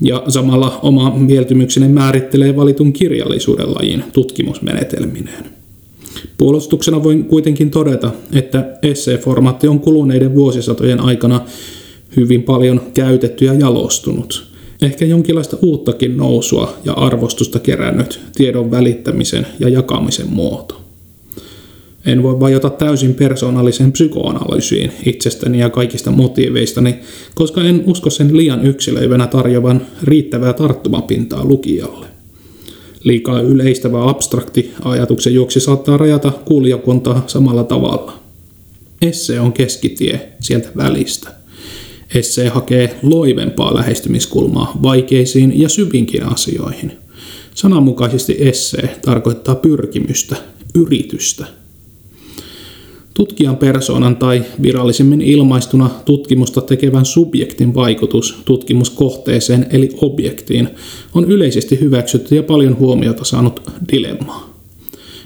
Ja 0.00 0.22
samalla 0.28 0.78
oma 0.82 1.14
mieltymykseni 1.16 1.88
määrittelee 1.88 2.56
valitun 2.56 2.92
kirjallisuuden 2.92 3.74
lajin 3.74 4.04
tutkimusmenetelmineen. 4.12 5.44
Puolustuksena 6.38 7.02
voin 7.02 7.24
kuitenkin 7.24 7.70
todeta, 7.70 8.10
että 8.32 8.78
esseeformaatti 8.82 9.68
on 9.68 9.80
kuluneiden 9.80 10.34
vuosisatojen 10.34 11.00
aikana 11.00 11.40
hyvin 12.16 12.42
paljon 12.42 12.80
käytetty 12.94 13.44
ja 13.44 13.54
jalostunut. 13.54 14.53
Ehkä 14.84 15.04
jonkinlaista 15.04 15.56
uuttakin 15.62 16.16
nousua 16.16 16.76
ja 16.84 16.92
arvostusta 16.92 17.58
kerännyt 17.58 18.20
tiedon 18.34 18.70
välittämisen 18.70 19.46
ja 19.58 19.68
jakamisen 19.68 20.26
muoto. 20.30 20.80
En 22.06 22.22
voi 22.22 22.40
vajota 22.40 22.70
täysin 22.70 23.14
persoonalliseen 23.14 23.92
psykoanalyysiin 23.92 24.92
itsestäni 25.06 25.58
ja 25.58 25.70
kaikista 25.70 26.10
motiiveistani, 26.10 26.94
koska 27.34 27.62
en 27.62 27.82
usko 27.86 28.10
sen 28.10 28.36
liian 28.36 28.66
yksilöivänä 28.66 29.26
tarjoavan 29.26 29.86
riittävää 30.02 30.52
tarttumapintaa 30.52 31.44
lukijalle. 31.44 32.06
Liikaa 33.04 33.40
yleistävä 33.40 34.08
abstrakti 34.08 34.70
ajatuksen 34.84 35.34
juoksi 35.34 35.60
saattaa 35.60 35.96
rajata 35.96 36.32
kuulijakuntaa 36.44 37.24
samalla 37.26 37.64
tavalla. 37.64 38.12
Esse 39.02 39.40
on 39.40 39.52
keskitie 39.52 40.32
sieltä 40.40 40.68
välistä. 40.76 41.43
Esse 42.14 42.48
hakee 42.48 42.96
loivempaa 43.02 43.74
lähestymiskulmaa 43.74 44.78
vaikeisiin 44.82 45.60
ja 45.60 45.68
syvinkin 45.68 46.22
asioihin. 46.22 46.92
Sananmukaisesti 47.54 48.36
esse 48.38 48.90
tarkoittaa 49.04 49.54
pyrkimystä, 49.54 50.36
yritystä– 50.74 51.46
Tutkijan 53.14 53.56
persoonan 53.56 54.16
tai 54.16 54.42
virallisemmin 54.62 55.20
ilmaistuna 55.20 55.90
tutkimusta 56.04 56.60
tekevän 56.60 57.04
subjektin 57.04 57.74
vaikutus 57.74 58.42
tutkimuskohteeseen 58.44 59.66
eli 59.70 59.90
objektiin 60.00 60.68
on 61.14 61.24
yleisesti 61.24 61.80
hyväksytty 61.80 62.36
ja 62.36 62.42
paljon 62.42 62.78
huomiota 62.78 63.24
saanut 63.24 63.60
dilemma. 63.92 64.53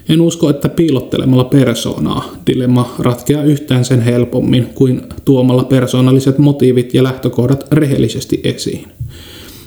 En 0.08 0.20
usko, 0.20 0.50
että 0.50 0.68
piilottelemalla 0.68 1.44
persoonaa 1.44 2.32
dilemma 2.46 2.94
ratkeaa 2.98 3.42
yhtään 3.42 3.84
sen 3.84 4.00
helpommin 4.00 4.66
kuin 4.74 5.02
tuomalla 5.24 5.64
persoonalliset 5.64 6.38
motiivit 6.38 6.94
ja 6.94 7.02
lähtökohdat 7.02 7.72
rehellisesti 7.72 8.40
esiin. 8.44 8.88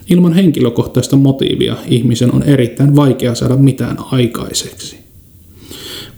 Ilman 0.10 0.34
henkilökohtaista 0.34 1.16
motiivia 1.16 1.76
ihmisen 1.88 2.36
on 2.36 2.44
erittäin 2.44 2.96
vaikea 2.96 3.36
saada 3.36 3.56
mitään 3.56 3.98
aikaiseksi. 4.12 5.02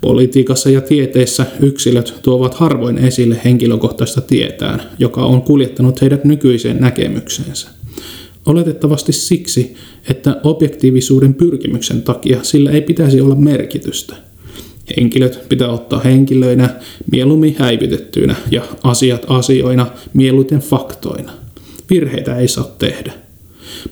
Politiikassa 0.02 0.70
ja 0.70 0.82
tieteessä 0.82 1.46
yksilöt 1.60 2.14
tuovat 2.22 2.54
harvoin 2.54 2.98
esille 2.98 3.42
henkilökohtaista 3.46 4.22
tietään, 4.22 4.82
joka 5.00 5.26
on 5.26 5.42
kuljettanut 5.42 6.02
heidät 6.02 6.26
nykyiseen 6.26 6.80
näkemykseensä. 6.80 7.70
Oletettavasti 8.46 9.12
siksi, 9.12 9.76
että 10.10 10.42
objektiivisuuden 10.44 11.34
pyrkimyksen 11.34 12.02
takia 12.02 12.44
sillä 12.44 12.72
ei 12.72 12.82
pitäisi 12.82 13.22
olla 13.22 13.36
merkitystä. 13.36 14.16
Henkilöt 14.98 15.50
pitää 15.50 15.70
ottaa 15.70 16.00
henkilöinä, 16.00 16.70
mieluummin 17.12 17.56
häivytettyinä 17.60 18.36
ja 18.52 18.62
asiat 18.84 19.26
asioina, 19.28 19.88
mieluiten 20.14 20.60
faktoina. 20.60 21.32
Virheitä 21.90 22.38
ei 22.38 22.48
saa 22.48 22.76
tehdä. 22.80 23.14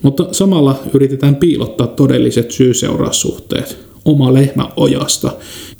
Mutta 0.01 0.27
samalla 0.31 0.79
yritetään 0.93 1.35
piilottaa 1.35 1.87
todelliset 1.87 2.51
syy-seuraussuhteet, 2.51 3.77
oma 4.05 4.33
lehmä 4.33 4.69
ojasta, 4.75 5.31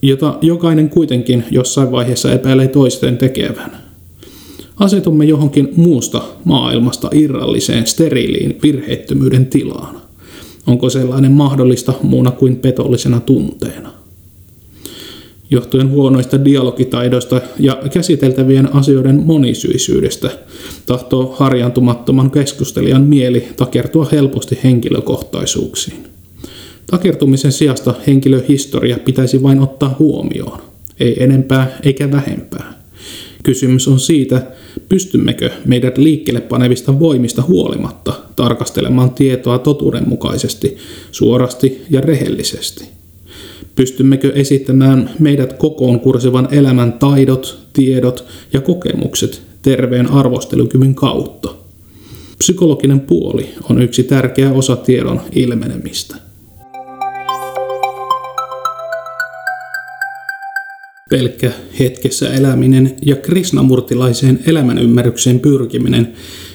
jota 0.01 0.37
jokainen 0.41 0.89
kuitenkin 0.89 1.43
jossain 1.51 1.91
vaiheessa 1.91 2.31
epäilee 2.33 2.67
toisten 2.67 3.17
tekevän. 3.17 3.80
Asetumme 4.81 5.25
johonkin 5.25 5.69
muusta 5.75 6.21
maailmasta 6.43 7.09
irralliseen 7.13 7.87
steriiliin 7.87 8.59
virheettömyyden 8.63 9.45
tilaan. 9.45 10.01
Onko 10.67 10.89
sellainen 10.89 11.31
mahdollista 11.31 11.93
muuna 12.03 12.31
kuin 12.31 12.55
petollisena 12.55 13.19
tunteena? 13.19 13.91
johtuen 15.51 15.89
huonoista 15.89 16.45
dialogitaidoista 16.45 17.41
ja 17.59 17.77
käsiteltävien 17.93 18.75
asioiden 18.75 19.23
monisyisyydestä, 19.25 20.29
tahtoo 20.85 21.35
harjantumattoman 21.39 22.31
keskustelijan 22.31 23.01
mieli 23.01 23.47
takertua 23.57 24.07
helposti 24.11 24.59
henkilökohtaisuuksiin. 24.63 26.03
Takertumisen 26.91 27.51
sijasta 27.51 27.93
henkilöhistoria 28.07 28.97
pitäisi 29.05 29.43
vain 29.43 29.59
ottaa 29.59 29.95
huomioon, 29.99 30.59
ei 30.99 31.23
enempää 31.23 31.79
eikä 31.83 32.11
vähempää. 32.11 32.80
Kysymys 33.43 33.87
on 33.87 33.99
siitä, 33.99 34.41
pystymmekö 34.89 35.49
meidät 35.65 35.97
liikkeelle 35.97 36.41
panevista 36.41 36.99
voimista 36.99 37.41
huolimatta 37.41 38.13
tarkastelemaan 38.35 39.11
tietoa 39.11 39.59
totuudenmukaisesti, 39.59 40.77
suorasti 41.11 41.81
ja 41.89 42.01
rehellisesti– 42.01 42.85
Pystymmekö 43.75 44.31
esittämään 44.35 45.09
meidät 45.19 45.53
kokoon 45.53 45.99
kursivan 45.99 46.47
elämän 46.51 46.93
taidot, 46.93 47.59
tiedot 47.73 48.25
ja 48.53 48.61
kokemukset 48.61 49.41
terveen 49.61 50.11
arvostelukyvyn 50.11 50.95
kautta? 50.95 51.55
Psykologinen 52.37 52.99
puoli 52.99 53.49
on 53.69 53.81
yksi 53.81 54.03
tärkeä 54.03 54.51
osa 54.51 54.75
tiedon 54.75 55.21
ilmenemistä. 55.31 56.15
Pelkkä 61.11 61.51
hetkessä 61.79 62.33
eläminen 62.33 62.95
ja 63.05 63.15
krishnamurtilaiseen 63.15 64.39
elämänymmärrykseen 64.45 65.39
pyrkiminen, 65.39 66.13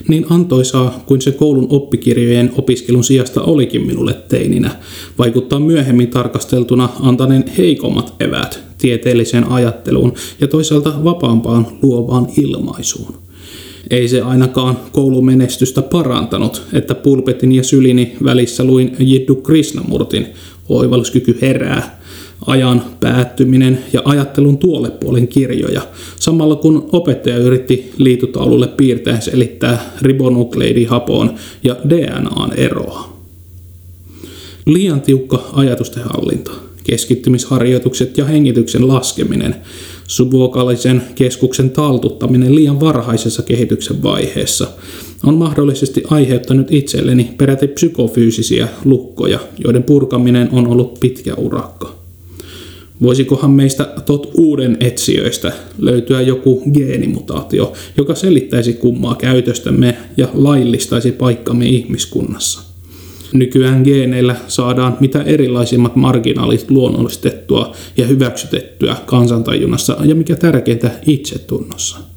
niin 0.08 0.26
antoisaa 0.30 1.04
kuin 1.06 1.20
se 1.20 1.32
koulun 1.32 1.66
oppikirjojen 1.70 2.52
opiskelun 2.58 3.04
sijasta 3.04 3.42
olikin 3.42 3.86
minulle 3.86 4.14
teininä, 4.28 4.70
vaikuttaa 5.18 5.60
myöhemmin 5.60 6.08
tarkasteltuna 6.08 6.88
antaneen 7.00 7.44
heikommat 7.58 8.14
eväät 8.20 8.60
tieteelliseen 8.78 9.44
ajatteluun 9.50 10.14
ja 10.40 10.48
toisaalta 10.48 11.04
vapaampaan 11.04 11.66
luovaan 11.82 12.26
ilmaisuun. 12.38 13.14
Ei 13.90 14.08
se 14.08 14.20
ainakaan 14.20 14.78
koulumenestystä 14.92 15.82
parantanut, 15.82 16.62
että 16.72 16.94
pulpetin 16.94 17.52
ja 17.52 17.62
sylini 17.62 18.16
välissä 18.24 18.64
luin 18.64 18.96
Jiddu 18.98 19.34
Krishnamurtin 19.34 20.26
oivalluskyky 20.68 21.38
herää 21.40 21.95
ajan 22.46 22.82
päättyminen 23.00 23.78
ja 23.92 24.02
ajattelun 24.04 24.58
tuolle 24.58 24.90
puolen 24.90 25.28
kirjoja, 25.28 25.82
samalla 26.20 26.56
kun 26.56 26.88
opettaja 26.92 27.36
yritti 27.36 27.92
liitutaululle 27.96 28.66
piirtäen 28.66 29.22
selittää 29.22 29.90
ribonukleidihapon 30.02 31.34
ja 31.62 31.76
DNAn 31.88 32.52
eroa. 32.56 33.16
Liian 34.66 35.00
tiukka 35.00 35.50
ajatusten 35.52 36.02
hallinta, 36.02 36.50
keskittymisharjoitukset 36.84 38.18
ja 38.18 38.24
hengityksen 38.24 38.88
laskeminen, 38.88 39.54
subvokaalisen 40.06 41.02
keskuksen 41.14 41.70
taltuttaminen 41.70 42.54
liian 42.54 42.80
varhaisessa 42.80 43.42
kehityksen 43.42 44.02
vaiheessa 44.02 44.66
on 45.24 45.34
mahdollisesti 45.34 46.02
aiheuttanut 46.10 46.72
itselleni 46.72 47.34
peräti 47.38 47.68
psykofyysisiä 47.68 48.68
lukkoja, 48.84 49.38
joiden 49.64 49.82
purkaminen 49.82 50.48
on 50.52 50.66
ollut 50.66 51.00
pitkä 51.00 51.34
urakka. 51.34 52.05
Voisikohan 53.02 53.50
meistä 53.50 53.84
tot 54.06 54.30
uuden 54.34 54.76
etsijöistä 54.80 55.52
löytyä 55.78 56.20
joku 56.20 56.62
geenimutaatio, 56.72 57.72
joka 57.96 58.14
selittäisi 58.14 58.72
kummaa 58.72 59.14
käytöstämme 59.14 59.96
ja 60.16 60.28
laillistaisi 60.34 61.12
paikkamme 61.12 61.66
ihmiskunnassa? 61.66 62.60
Nykyään 63.32 63.82
geeneillä 63.82 64.36
saadaan 64.48 64.96
mitä 65.00 65.22
erilaisimmat 65.22 65.96
marginaalit 65.96 66.70
luonnollistettua 66.70 67.74
ja 67.96 68.06
hyväksytettyä 68.06 68.96
kansantajunnassa 69.06 69.96
ja 70.04 70.14
mikä 70.14 70.36
tärkeintä 70.36 70.90
itsetunnossa. 71.06 72.15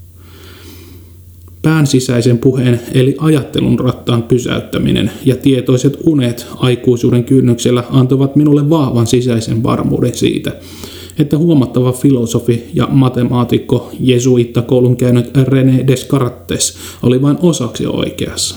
Pään 1.61 1.87
sisäisen 1.87 2.37
puheen 2.37 2.79
eli 2.93 3.15
ajattelun 3.17 3.79
rattaan 3.79 4.23
pysäyttäminen 4.23 5.11
ja 5.25 5.35
tietoiset 5.35 5.97
unet 6.05 6.47
aikuisuuden 6.55 7.23
kynnyksellä 7.23 7.83
antavat 7.89 8.35
minulle 8.35 8.69
vahvan 8.69 9.07
sisäisen 9.07 9.63
varmuuden 9.63 10.17
siitä, 10.17 10.51
että 11.19 11.37
huomattava 11.37 11.91
filosofi 11.91 12.63
ja 12.73 12.87
matemaatikko 12.91 13.91
jesuittakoulun 13.99 14.97
käynyt 14.97 15.37
René 15.37 15.87
Descartes 15.87 16.77
oli 17.03 17.21
vain 17.21 17.37
osaksi 17.41 17.85
oikeassa. 17.87 18.55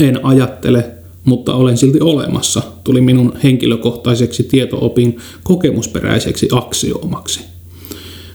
En 0.00 0.24
ajattele, 0.24 0.90
mutta 1.24 1.54
olen 1.54 1.76
silti 1.76 2.00
olemassa, 2.00 2.62
tuli 2.84 3.00
minun 3.00 3.32
henkilökohtaiseksi 3.44 4.42
tietoopin 4.42 5.16
kokemusperäiseksi 5.42 6.48
aksioomaksi. 6.52 7.51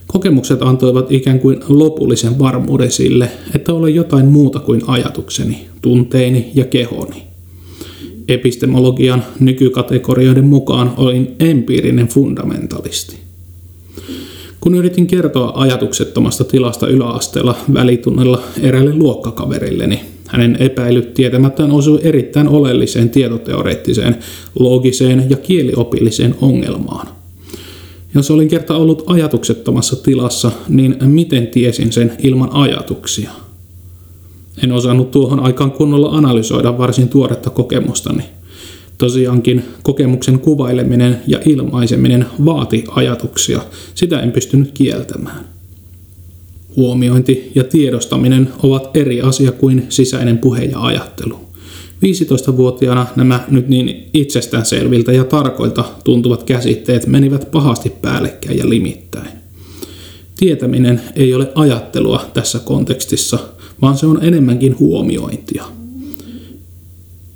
Kokemukset 0.07 0.61
antoivat 0.61 1.11
ikään 1.11 1.39
kuin 1.39 1.59
lopullisen 1.69 2.39
varmuuden 2.39 2.91
sille, 2.91 3.31
että 3.55 3.73
olen 3.73 3.95
jotain 3.95 4.25
muuta 4.25 4.59
kuin 4.59 4.81
ajatukseni, 4.87 5.67
tunteini 5.81 6.51
ja 6.55 6.65
kehoni. 6.65 7.23
Epistemologian 8.27 9.23
nykykategorioiden 9.39 10.45
mukaan 10.45 10.93
olin 10.97 11.35
empiirinen 11.39 12.07
fundamentalisti. 12.07 13.17
Kun 14.61 14.75
yritin 14.75 15.07
kertoa 15.07 15.51
ajatuksettomasta 15.55 16.43
tilasta 16.43 16.87
yläasteella 16.87 17.55
välitunnella 17.73 18.41
erälle 18.61 18.93
luokkakaverilleni, 18.95 20.01
hänen 20.27 20.57
epäilyt 20.59 21.13
tietämättään 21.13 21.71
osui 21.71 21.99
erittäin 22.03 22.47
oleelliseen 22.47 23.09
tietoteoreettiseen, 23.09 24.17
loogiseen 24.59 25.25
ja 25.29 25.37
kieliopilliseen 25.37 26.35
ongelmaan. 26.41 27.16
Jos 28.15 28.31
olin 28.31 28.47
kerta 28.47 28.75
ollut 28.75 29.03
ajatuksettomassa 29.07 29.95
tilassa, 29.95 30.51
niin 30.69 30.97
miten 31.01 31.47
tiesin 31.47 31.91
sen 31.91 32.11
ilman 32.19 32.49
ajatuksia? 32.53 33.31
En 34.63 34.71
osannut 34.71 35.11
tuohon 35.11 35.39
aikaan 35.39 35.71
kunnolla 35.71 36.09
analysoida 36.09 36.77
varsin 36.77 37.09
tuoretta 37.09 37.49
kokemustani. 37.49 38.23
Tosiaankin 38.97 39.63
kokemuksen 39.83 40.39
kuvaileminen 40.39 41.21
ja 41.27 41.39
ilmaiseminen 41.45 42.25
vaati 42.45 42.83
ajatuksia, 42.91 43.61
sitä 43.95 44.19
en 44.19 44.31
pystynyt 44.31 44.71
kieltämään. 44.71 45.45
Huomiointi 46.75 47.51
ja 47.55 47.63
tiedostaminen 47.63 48.49
ovat 48.63 48.97
eri 48.97 49.21
asia 49.21 49.51
kuin 49.51 49.85
sisäinen 49.89 50.37
puhe 50.37 50.63
ja 50.63 50.79
ajattelu. 50.81 51.46
15-vuotiaana 52.05 53.07
nämä 53.15 53.43
nyt 53.51 53.67
niin 53.67 54.09
itsestäänselviltä 54.13 55.11
ja 55.11 55.23
tarkoilta 55.23 55.83
tuntuvat 56.03 56.43
käsitteet 56.43 57.07
menivät 57.07 57.51
pahasti 57.51 57.89
päällekkäin 57.89 58.57
ja 58.57 58.69
limittäin. 58.69 59.27
Tietäminen 60.39 61.01
ei 61.15 61.33
ole 61.33 61.51
ajattelua 61.55 62.25
tässä 62.33 62.59
kontekstissa, 62.59 63.39
vaan 63.81 63.97
se 63.97 64.05
on 64.05 64.23
enemmänkin 64.23 64.79
huomiointia. 64.79 65.63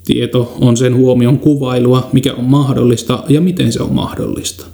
Tieto 0.05 0.57
on 0.61 0.77
sen 0.77 0.95
huomion 0.95 1.39
kuvailua, 1.39 2.09
mikä 2.13 2.33
on 2.33 2.43
mahdollista 2.43 3.23
ja 3.29 3.41
miten 3.41 3.71
se 3.71 3.83
on 3.83 3.93
mahdollista. 3.93 4.65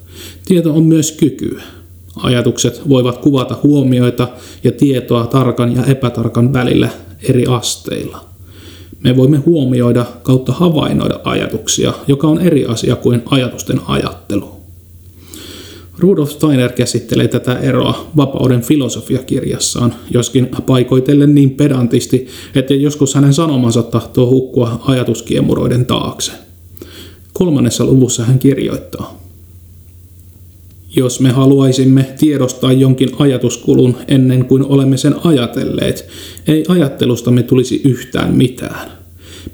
Tieto 0.45 0.73
on 0.73 0.83
myös 0.83 1.11
kykyä. 1.11 1.63
Ajatukset 2.17 2.89
voivat 2.89 3.17
kuvata 3.17 3.57
huomioita 3.63 4.27
ja 4.63 4.71
tietoa 4.71 5.27
tarkan 5.27 5.75
ja 5.75 5.85
epätarkan 5.85 6.53
välillä 6.53 6.89
eri 7.29 7.45
asteilla. 7.45 8.25
Me 9.03 9.17
voimme 9.17 9.37
huomioida 9.37 10.05
kautta 10.23 10.51
havainnoida 10.51 11.19
ajatuksia, 11.23 11.93
joka 12.07 12.27
on 12.27 12.41
eri 12.41 12.65
asia 12.65 12.95
kuin 12.95 13.21
ajatusten 13.25 13.81
ajattelu. 13.87 14.57
Rudolf 15.99 16.31
Steiner 16.31 16.71
käsittelee 16.71 17.27
tätä 17.27 17.59
eroa 17.59 18.07
vapauden 18.17 18.61
filosofiakirjassaan, 18.61 19.95
joskin 20.11 20.49
paikoitellen 20.65 21.35
niin 21.35 21.51
pedantisti, 21.51 22.27
että 22.55 22.73
joskus 22.73 23.15
hänen 23.15 23.33
sanomansa 23.33 23.83
tahtoo 23.83 24.29
hukkua 24.29 24.81
ajatuskiemuroiden 24.87 25.85
taakse. 25.85 26.31
Kolmannessa 27.33 27.85
luvussa 27.85 28.23
hän 28.23 28.39
kirjoittaa. 28.39 29.26
Jos 30.97 31.19
me 31.19 31.29
haluaisimme 31.29 32.05
tiedostaa 32.19 32.73
jonkin 32.73 33.09
ajatuskulun 33.19 33.97
ennen 34.07 34.45
kuin 34.45 34.63
olemme 34.65 34.97
sen 34.97 35.15
ajatelleet, 35.23 36.07
ei 36.47 36.63
ajattelustamme 36.67 37.43
tulisi 37.43 37.81
yhtään 37.85 38.33
mitään. 38.35 38.91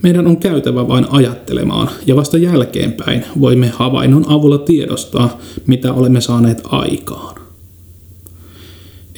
Meidän 0.01 0.27
on 0.27 0.37
käytävä 0.37 0.87
vain 0.87 1.05
ajattelemaan, 1.09 1.89
ja 2.07 2.15
vasta 2.15 2.37
jälkeenpäin 2.37 3.25
voimme 3.41 3.67
havainnon 3.67 4.25
avulla 4.27 4.57
tiedostaa, 4.57 5.39
mitä 5.67 5.93
olemme 5.93 6.21
saaneet 6.21 6.61
aikaan. 6.65 7.35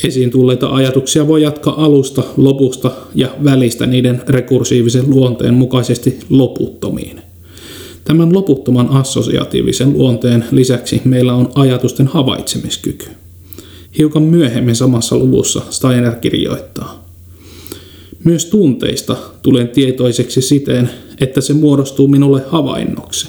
Esiin 0.04 0.32
tulleita 0.32 0.68
ajatuksia 0.68 1.28
voi 1.28 1.42
jatkaa 1.42 1.86
alusta, 1.86 2.24
lopusta 2.38 2.92
ja 3.16 3.30
välistä 3.44 3.86
niiden 3.86 4.22
rekursiivisen 4.28 5.10
luonteen 5.10 5.54
mukaisesti 5.54 6.20
loputtomiin. 6.30 7.25
Tämän 8.06 8.34
loputtoman 8.34 8.90
assosiatiivisen 8.90 9.94
luonteen 9.94 10.46
lisäksi 10.52 11.02
meillä 11.06 11.34
on 11.34 11.52
ajatusten 11.56 12.08
havaitsemiskyky. 12.08 13.06
Hiukan 13.98 14.24
myöhemmin 14.24 14.76
samassa 14.76 15.18
luvussa 15.18 15.62
Steiner 15.70 16.16
kirjoittaa. 16.16 17.06
Myös 18.24 18.46
tunteista 18.46 19.16
tulen 19.42 19.70
tietoiseksi 19.70 20.42
siten, 20.42 20.90
että 21.20 21.42
se 21.42 21.54
muodostuu 21.54 22.08
minulle 22.08 22.44
havainnoksi. 22.48 23.28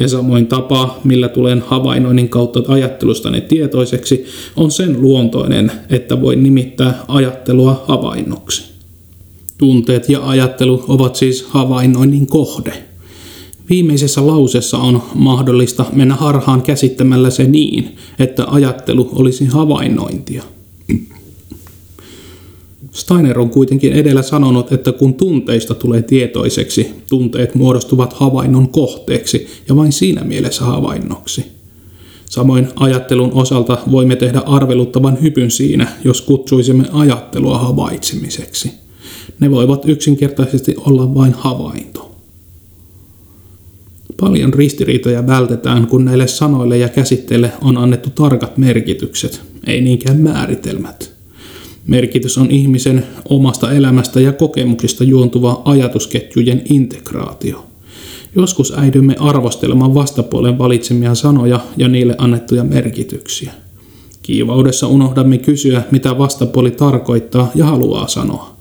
Ja 0.00 0.08
samoin 0.08 0.46
tapa, 0.46 1.00
millä 1.04 1.28
tulen 1.28 1.64
havainnoinnin 1.66 2.28
kautta 2.28 2.62
ajattelustani 2.68 3.40
tietoiseksi, 3.40 4.24
on 4.56 4.70
sen 4.70 5.00
luontoinen, 5.00 5.72
että 5.90 6.20
voin 6.20 6.42
nimittää 6.42 7.04
ajattelua 7.08 7.84
havainnoksi. 7.88 8.64
Tunteet 9.58 10.08
ja 10.08 10.28
ajattelu 10.28 10.84
ovat 10.88 11.16
siis 11.16 11.42
havainnoinnin 11.42 12.26
kohde. 12.26 12.87
Viimeisessä 13.70 14.26
lausessa 14.26 14.78
on 14.78 15.02
mahdollista 15.14 15.84
mennä 15.92 16.14
harhaan 16.14 16.62
käsittämällä 16.62 17.30
se 17.30 17.44
niin, 17.44 17.96
että 18.18 18.46
ajattelu 18.46 19.08
olisi 19.12 19.44
havainnointia. 19.44 20.42
Steiner 22.92 23.38
on 23.38 23.50
kuitenkin 23.50 23.92
edellä 23.92 24.22
sanonut, 24.22 24.72
että 24.72 24.92
kun 24.92 25.14
tunteista 25.14 25.74
tulee 25.74 26.02
tietoiseksi, 26.02 26.90
tunteet 27.08 27.54
muodostuvat 27.54 28.12
havainnon 28.12 28.68
kohteeksi 28.68 29.46
ja 29.68 29.76
vain 29.76 29.92
siinä 29.92 30.24
mielessä 30.24 30.64
havainnoksi. 30.64 31.44
Samoin 32.26 32.68
ajattelun 32.76 33.32
osalta 33.32 33.78
voimme 33.90 34.16
tehdä 34.16 34.38
arveluttavan 34.38 35.22
hypyn 35.22 35.50
siinä, 35.50 35.88
jos 36.04 36.20
kutsuisimme 36.20 36.84
ajattelua 36.92 37.58
havaitsemiseksi. 37.58 38.70
Ne 39.40 39.50
voivat 39.50 39.88
yksinkertaisesti 39.88 40.74
olla 40.78 41.14
vain 41.14 41.32
havainto. 41.32 42.07
Paljon 44.20 44.54
ristiriitoja 44.54 45.26
vältetään, 45.26 45.86
kun 45.86 46.04
näille 46.04 46.26
sanoille 46.26 46.78
ja 46.78 46.88
käsitteille 46.88 47.52
on 47.62 47.76
annettu 47.76 48.10
tarkat 48.10 48.56
merkitykset, 48.58 49.42
ei 49.66 49.80
niinkään 49.80 50.20
määritelmät. 50.20 51.12
Merkitys 51.86 52.38
on 52.38 52.50
ihmisen 52.50 53.06
omasta 53.28 53.72
elämästä 53.72 54.20
ja 54.20 54.32
kokemuksista 54.32 55.04
juontuva 55.04 55.62
ajatusketjujen 55.64 56.62
integraatio. 56.70 57.66
Joskus 58.36 58.72
äidymme 58.76 59.16
arvostelemaan 59.18 59.94
vastapuolen 59.94 60.58
valitsemia 60.58 61.14
sanoja 61.14 61.60
ja 61.76 61.88
niille 61.88 62.14
annettuja 62.18 62.64
merkityksiä. 62.64 63.52
Kiivaudessa 64.22 64.86
unohdamme 64.86 65.38
kysyä, 65.38 65.82
mitä 65.90 66.18
vastapuoli 66.18 66.70
tarkoittaa 66.70 67.50
ja 67.54 67.64
haluaa 67.64 68.08
sanoa. 68.08 68.57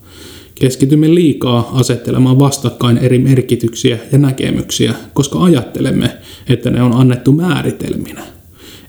Keskitymme 0.59 1.15
liikaa 1.15 1.71
asettelemaan 1.73 2.39
vastakkain 2.39 2.97
eri 2.97 3.19
merkityksiä 3.19 3.97
ja 4.11 4.17
näkemyksiä, 4.17 4.93
koska 5.13 5.43
ajattelemme, 5.43 6.17
että 6.49 6.69
ne 6.69 6.81
on 6.81 6.93
annettu 6.93 7.31
määritelminä. 7.31 8.23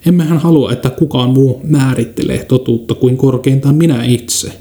Emmehän 0.06 0.38
halua, 0.38 0.72
että 0.72 0.90
kukaan 0.90 1.30
muu 1.30 1.60
määrittelee 1.64 2.44
totuutta 2.44 2.94
kuin 2.94 3.16
korkeintaan 3.16 3.74
minä 3.74 4.04
itse. 4.04 4.52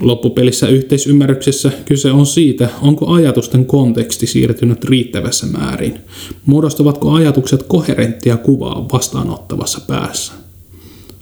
Loppupelissä 0.00 0.68
yhteisymmärryksessä 0.68 1.72
kyse 1.84 2.10
on 2.10 2.26
siitä, 2.26 2.68
onko 2.82 3.06
ajatusten 3.06 3.66
konteksti 3.66 4.26
siirtynyt 4.26 4.84
riittävässä 4.84 5.46
määrin. 5.46 5.98
Muodostavatko 6.46 7.12
ajatukset 7.12 7.62
koherenttia 7.62 8.36
kuvaa 8.36 8.88
vastaanottavassa 8.92 9.80
päässä? 9.86 10.43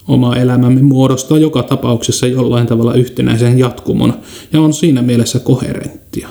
Oma 0.09 0.37
elämämme 0.37 0.83
muodostaa 0.83 1.39
joka 1.39 1.63
tapauksessa 1.63 2.27
jollain 2.27 2.67
tavalla 2.67 2.95
yhtenäisen 2.95 3.59
jatkumon 3.59 4.15
ja 4.53 4.61
on 4.61 4.73
siinä 4.73 5.03
mielessä 5.03 5.39
koherenttia. 5.39 6.29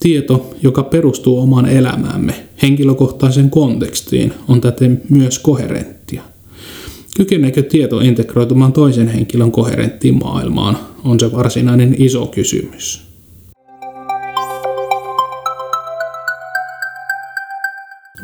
Tieto, 0.00 0.50
joka 0.62 0.82
perustuu 0.82 1.38
omaan 1.38 1.66
elämäämme, 1.66 2.34
henkilökohtaisen 2.62 3.50
kontekstiin, 3.50 4.32
on 4.48 4.60
täten 4.60 5.02
myös 5.08 5.38
koherenttia. 5.38 6.22
Kykeneekö 7.16 7.62
tieto 7.62 8.00
integroitumaan 8.00 8.72
toisen 8.72 9.08
henkilön 9.08 9.52
koherenttiin 9.52 10.18
maailmaan, 10.18 10.78
on 11.04 11.20
se 11.20 11.32
varsinainen 11.32 11.96
iso 11.98 12.26
kysymys. 12.26 13.03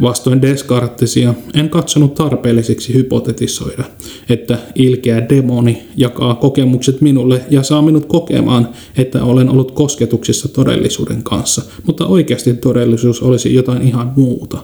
Vastoin 0.02 0.42
Descartesia 0.42 1.34
en 1.54 1.70
katsonut 1.70 2.14
tarpeelliseksi 2.14 2.94
hypotetisoida, 2.94 3.84
että 4.28 4.58
ilkeä 4.74 5.28
demoni 5.28 5.82
jakaa 5.96 6.34
kokemukset 6.34 7.00
minulle 7.00 7.44
ja 7.50 7.62
saa 7.62 7.82
minut 7.82 8.06
kokemaan, 8.06 8.68
että 8.96 9.24
olen 9.24 9.48
ollut 9.48 9.70
kosketuksissa 9.70 10.48
todellisuuden 10.48 11.22
kanssa, 11.22 11.62
mutta 11.86 12.06
oikeasti 12.06 12.54
todellisuus 12.54 13.22
olisi 13.22 13.54
jotain 13.54 13.82
ihan 13.82 14.12
muuta. 14.16 14.58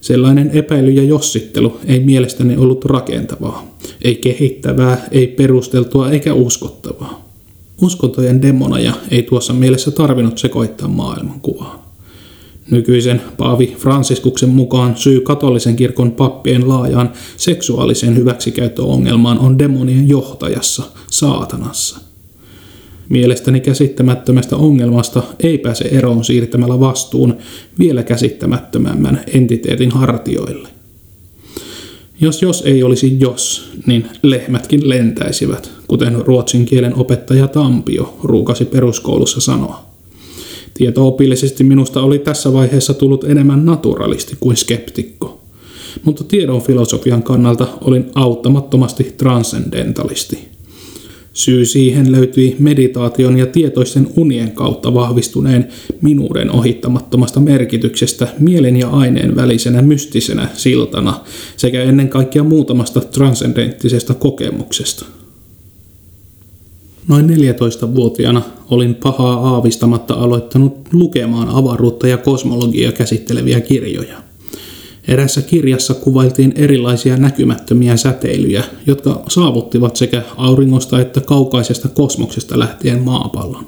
Sellainen 0.00 0.50
epäily 0.50 0.90
ja 0.90 1.02
jossittelu 1.02 1.80
ei 1.86 2.00
mielestäni 2.00 2.56
ollut 2.56 2.84
rakentavaa, 2.84 3.76
ei 4.02 4.14
kehittävää, 4.14 5.08
ei 5.10 5.26
perusteltua 5.26 6.10
eikä 6.10 6.34
uskottavaa. 6.34 7.24
Uskontojen 7.82 8.42
demonaja 8.42 8.92
ei 9.10 9.22
tuossa 9.22 9.52
mielessä 9.52 9.90
tarvinnut 9.90 10.38
sekoittaa 10.38 10.88
maailmankuvaa. 10.88 11.83
Nykyisen 12.70 13.22
Paavi 13.36 13.76
Fransiskuksen 13.78 14.48
mukaan 14.48 14.96
syy 14.96 15.20
katolisen 15.20 15.76
kirkon 15.76 16.12
pappien 16.12 16.68
laajaan 16.68 17.12
seksuaaliseen 17.36 18.16
hyväksikäyttöongelmaan 18.16 19.38
on 19.38 19.58
demonien 19.58 20.08
johtajassa, 20.08 20.82
saatanassa. 21.10 21.98
Mielestäni 23.08 23.60
käsittämättömästä 23.60 24.56
ongelmasta 24.56 25.22
ei 25.40 25.58
pääse 25.58 25.84
eroon 25.84 26.24
siirtämällä 26.24 26.80
vastuun 26.80 27.36
vielä 27.78 28.02
käsittämättömämmän 28.02 29.20
entiteetin 29.34 29.90
hartioille. 29.90 30.68
Jos 32.20 32.42
jos 32.42 32.62
ei 32.66 32.82
olisi 32.82 33.20
jos, 33.20 33.70
niin 33.86 34.06
lehmätkin 34.22 34.88
lentäisivät, 34.88 35.70
kuten 35.88 36.14
ruotsin 36.14 36.64
kielen 36.64 36.94
opettaja 36.94 37.48
Tampio 37.48 38.18
ruukasi 38.22 38.64
peruskoulussa 38.64 39.40
sanoa. 39.40 39.93
Tieto-opillisesti 40.74 41.64
minusta 41.64 42.02
oli 42.02 42.18
tässä 42.18 42.52
vaiheessa 42.52 42.94
tullut 42.94 43.24
enemmän 43.24 43.64
naturalisti 43.64 44.36
kuin 44.40 44.56
skeptikko. 44.56 45.40
Mutta 46.04 46.24
tiedon 46.24 46.62
filosofian 46.62 47.22
kannalta 47.22 47.68
olin 47.80 48.10
auttamattomasti 48.14 49.14
transcendentalisti. 49.16 50.38
Syy 51.32 51.64
siihen 51.64 52.12
löytyi 52.12 52.56
meditaation 52.58 53.38
ja 53.38 53.46
tietoisten 53.46 54.08
unien 54.16 54.52
kautta 54.52 54.94
vahvistuneen 54.94 55.68
minuuden 56.02 56.50
ohittamattomasta 56.50 57.40
merkityksestä 57.40 58.28
mielen 58.38 58.76
ja 58.76 58.88
aineen 58.88 59.36
välisenä 59.36 59.82
mystisenä 59.82 60.48
siltana 60.54 61.20
sekä 61.56 61.82
ennen 61.82 62.08
kaikkea 62.08 62.42
muutamasta 62.42 63.00
transcendenttisesta 63.00 64.14
kokemuksesta– 64.14 65.06
Noin 67.08 67.26
14-vuotiaana 67.26 68.42
olin 68.70 68.94
pahaa 68.94 69.34
aavistamatta 69.34 70.14
aloittanut 70.14 70.88
lukemaan 70.92 71.48
avaruutta 71.48 72.08
ja 72.08 72.18
kosmologiaa 72.18 72.92
käsitteleviä 72.92 73.60
kirjoja. 73.60 74.22
Erässä 75.08 75.42
kirjassa 75.42 75.94
kuvailtiin 75.94 76.52
erilaisia 76.56 77.16
näkymättömiä 77.16 77.96
säteilyjä, 77.96 78.64
jotka 78.86 79.22
saavuttivat 79.28 79.96
sekä 79.96 80.22
auringosta 80.36 81.00
että 81.00 81.20
kaukaisesta 81.20 81.88
kosmoksesta 81.88 82.58
lähtien 82.58 83.02
maapallon. 83.02 83.66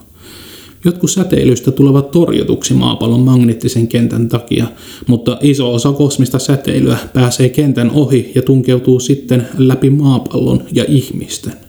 Jotkut 0.85 1.11
säteilystä 1.11 1.71
tulevat 1.71 2.11
torjutuksi 2.11 2.75
maapallon 2.75 3.21
magneettisen 3.21 3.89
kentän 3.89 4.29
takia, 4.29 4.67
mutta 5.07 5.39
iso 5.41 5.75
osa 5.75 5.93
kosmista 5.93 6.39
säteilyä 6.39 6.99
pääsee 7.15 7.49
kentän 7.49 7.91
ohi 7.91 8.33
ja 8.35 8.43
tunkeutuu 8.43 9.01
sitten 9.01 9.49
läpi 9.59 9.91
maapallon 9.91 10.63
ja 10.73 10.85
ihmisten. 10.89 11.66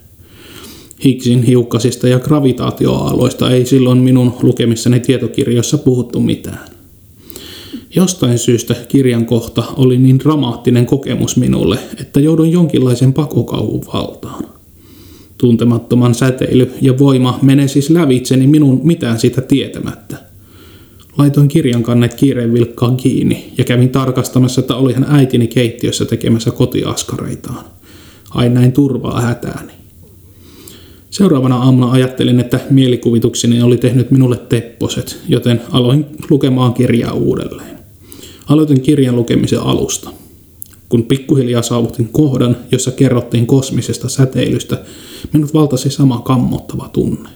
Higgsin 1.04 1.44
hiukkasista 1.44 2.08
ja 2.08 2.20
gravitaatioaaloista 2.20 3.52
ei 3.52 3.66
silloin 3.66 3.98
minun 3.98 4.34
lukemissani 4.42 5.00
tietokirjoissa 5.00 5.78
puhuttu 5.78 6.20
mitään. 6.20 6.70
Jostain 7.96 8.38
syystä 8.38 8.76
kirjan 8.88 9.26
kohta 9.26 9.64
oli 9.76 9.98
niin 9.98 10.20
dramaattinen 10.20 10.86
kokemus 10.86 11.38
minulle, 11.38 11.80
että 12.02 12.20
joudun 12.20 12.52
jonkinlaisen 12.52 13.14
pakokauhun 13.14 13.86
valtaan. 13.94 14.44
Tuntemattoman 15.38 16.16
säteily 16.16 16.72
ja 16.82 17.00
voima 17.00 17.40
menee 17.42 17.68
siis 17.68 17.90
lävitseni 17.90 18.48
minun 18.48 18.82
mitään 18.84 19.20
sitä 19.20 19.42
tietämättä. 19.42 20.18
Laitoin 21.18 21.48
kirjan 21.48 21.84
kannet 21.84 22.14
kiireen 22.14 22.54
vilkkaan 22.54 22.98
kiinni 22.98 23.54
ja 23.58 23.64
kävin 23.64 23.90
tarkastamassa, 23.90 24.62
että 24.62 24.76
olihan 24.76 25.06
äitini 25.10 25.48
keittiössä 25.48 26.06
tekemässä 26.06 26.52
kotiaskareitaan. 26.52 27.66
Hain 28.30 28.54
näin 28.54 28.72
turvaa 28.72 29.22
hätääni. 29.22 29.77
Seuraavana 31.18 31.58
aamuna 31.58 31.92
ajattelin, 31.92 32.40
että 32.40 32.60
mielikuvitukseni 32.70 33.62
oli 33.62 33.78
tehnyt 33.78 34.12
minulle 34.12 34.38
tepposet, 34.38 35.18
joten 35.28 35.62
aloin 35.72 36.06
lukemaan 36.30 36.74
kirjaa 36.74 37.14
uudelleen. 37.14 37.78
Aloitin 38.48 38.82
kirjan 38.82 39.16
lukemisen 39.16 39.60
alusta. 39.60 40.10
Kun 40.90 41.04
pikkuhiljaa 41.04 41.62
saavutin 41.62 42.10
kohdan, 42.12 42.58
jossa 42.72 42.92
kerrottiin 42.92 43.48
kosmisesta 43.48 44.10
säteilystä, 44.10 44.82
minut 45.34 45.54
valtasi 45.54 45.90
sama 45.90 46.20
kammottava 46.20 46.90
tunne. 46.94 47.30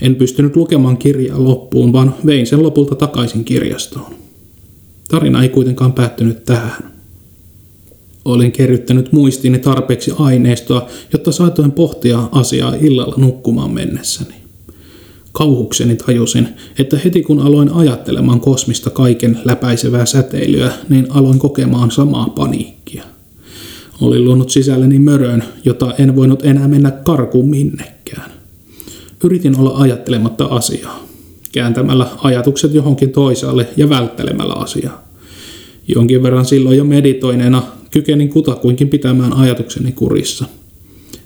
En 0.00 0.14
pystynyt 0.14 0.56
lukemaan 0.56 0.96
kirjaa 0.96 1.44
loppuun, 1.44 1.92
vaan 1.92 2.14
vein 2.26 2.46
sen 2.46 2.62
lopulta 2.62 2.94
takaisin 2.94 3.44
kirjastoon. 3.44 4.14
Tarina 5.08 5.42
ei 5.42 5.48
kuitenkaan 5.48 5.92
päättynyt 5.92 6.44
tähän. 6.44 6.95
Olin 8.26 8.52
kerryttänyt 8.52 9.12
muistiini 9.12 9.58
tarpeeksi 9.58 10.12
aineistoa, 10.18 10.86
jotta 11.12 11.32
saatoin 11.32 11.72
pohtia 11.72 12.28
asiaa 12.32 12.74
illalla 12.74 13.14
nukkumaan 13.16 13.70
mennessäni. 13.70 14.34
Kauhukseni 15.32 15.96
tajusin, 15.96 16.48
että 16.78 16.98
heti 17.04 17.22
kun 17.22 17.40
aloin 17.40 17.72
ajattelemaan 17.72 18.40
kosmista 18.40 18.90
kaiken 18.90 19.38
läpäisevää 19.44 20.06
säteilyä, 20.06 20.72
niin 20.88 21.06
aloin 21.10 21.38
kokemaan 21.38 21.90
samaa 21.90 22.28
paniikkia. 22.28 23.04
Olin 24.00 24.24
luonut 24.24 24.50
sisälleni 24.50 24.98
mörön, 24.98 25.44
jota 25.64 25.94
en 25.98 26.16
voinut 26.16 26.44
enää 26.44 26.68
mennä 26.68 26.90
karkuun 26.90 27.50
minnekään. 27.50 28.30
Yritin 29.24 29.58
olla 29.58 29.76
ajattelematta 29.76 30.44
asiaa, 30.44 31.06
kääntämällä 31.52 32.06
ajatukset 32.22 32.74
johonkin 32.74 33.10
toisaalle 33.10 33.68
ja 33.76 33.88
välttelemällä 33.88 34.54
asiaa. 34.54 35.06
Jonkin 35.94 36.22
verran 36.22 36.44
silloin 36.44 36.76
jo 36.76 36.84
meditoineena 36.84 37.62
kykenin 37.96 38.28
kutakuinkin 38.28 38.88
pitämään 38.88 39.32
ajatukseni 39.32 39.92
kurissa. 39.92 40.44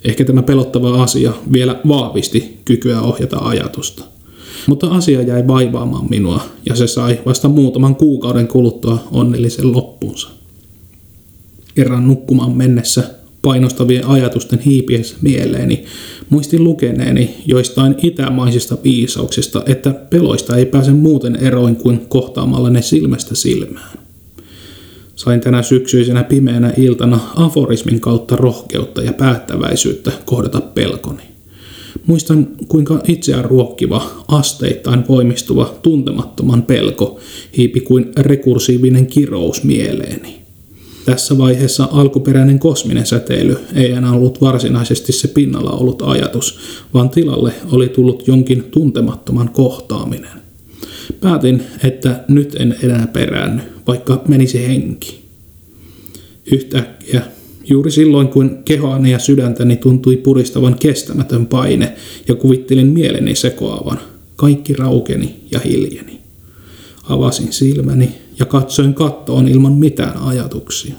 Ehkä 0.05 0.25
tämä 0.25 0.43
pelottava 0.43 1.03
asia 1.03 1.33
vielä 1.53 1.81
vahvisti 1.89 2.59
kykyä 2.65 3.01
ohjata 3.01 3.39
ajatusta. 3.39 4.05
Mutta 4.67 4.91
asia 4.91 5.23
jäi 5.23 5.47
vaivaamaan 5.47 6.07
minua 6.11 6.41
ja 6.67 6.77
se 6.77 6.87
sai 6.87 7.21
vasta 7.27 7.49
muutaman 7.49 7.97
kuukauden 7.97 8.49
kuluttua 8.49 9.09
onnellisen 9.11 9.73
loppuunsa. 9.73 10.29
Kerran 11.75 12.09
nukkumaan 12.09 12.57
mennessä 12.57 13.03
painostavien 13.43 14.07
ajatusten 14.07 14.59
hiipiessä 14.59 15.17
mieleeni 15.23 15.85
muistin 16.29 16.65
lukeneeni 16.65 17.35
joistain 17.47 17.95
itämaisista 18.03 18.77
viisauksista, 18.85 19.63
että 19.67 19.91
peloista 19.93 20.57
ei 20.57 20.67
pääse 20.67 20.93
muuten 20.93 21.37
eroin 21.37 21.77
kuin 21.77 22.07
kohtaamalla 22.09 22.71
ne 22.71 22.83
silmästä 22.83 23.35
silmään. 23.35 24.10
Sain 25.25 25.41
tänä 25.41 25.63
syksyisenä 25.63 26.25
pimeänä 26.25 26.73
iltana 26.77 27.21
aforismin 27.37 28.01
kautta 28.01 28.37
rohkeutta 28.37 29.03
ja 29.03 29.13
päättäväisyyttä 29.13 30.13
kohdata 30.25 30.61
pelkoni. 30.61 31.23
Muistan, 32.07 32.49
kuinka 32.69 33.01
itseään 33.09 33.45
ruokkiva, 33.45 34.11
asteittain 34.29 35.05
voimistuva, 35.09 35.75
tuntemattoman 35.83 36.63
pelko 36.63 37.21
hiipi 37.57 37.81
kuin 37.81 38.13
rekursiivinen 38.17 39.07
kirous 39.07 39.65
mieleeni. 39.65 40.41
Tässä 41.05 41.39
vaiheessa 41.39 41.89
alkuperäinen 41.93 42.59
kosminen 42.59 43.07
säteily 43.07 43.59
ei 43.75 43.91
enää 43.91 44.13
ollut 44.13 44.41
varsinaisesti 44.41 45.13
se 45.13 45.29
pinnalla 45.29 45.71
ollut 45.71 46.03
ajatus, 46.03 46.59
vaan 46.95 47.11
tilalle 47.11 47.53
oli 47.73 47.89
tullut 47.89 48.29
jonkin 48.29 48.63
tuntemattoman 48.63 49.49
kohtaaminen. 49.49 50.50
Päätin, 51.21 51.63
että 51.85 52.25
nyt 52.29 52.57
en 52.59 52.77
enää 52.83 53.07
peräänny, 53.07 53.63
vaikka 53.87 54.23
menisi 54.29 54.69
henki. 54.69 55.25
Yhtäkkiä, 56.53 57.23
juuri 57.65 57.91
silloin 57.91 58.29
kun 58.29 58.59
kehoani 58.65 59.11
ja 59.11 59.19
sydäntäni 59.19 59.77
tuntui 59.77 60.17
puristavan 60.17 60.77
kestämätön 60.79 61.47
paine 61.47 61.93
ja 62.29 62.35
kuvittelin 62.35 62.87
mieleni 62.87 63.35
sekoavan, 63.35 64.01
kaikki 64.37 64.73
raukeni 64.73 65.37
ja 65.51 65.59
hiljeni. 65.59 66.21
Avasin 67.09 67.53
silmäni 67.53 68.15
ja 68.39 68.47
katsoin 68.47 68.95
kattoon 68.95 69.49
ilman 69.49 69.73
mitään 69.73 70.17
ajatuksia. 70.17 70.95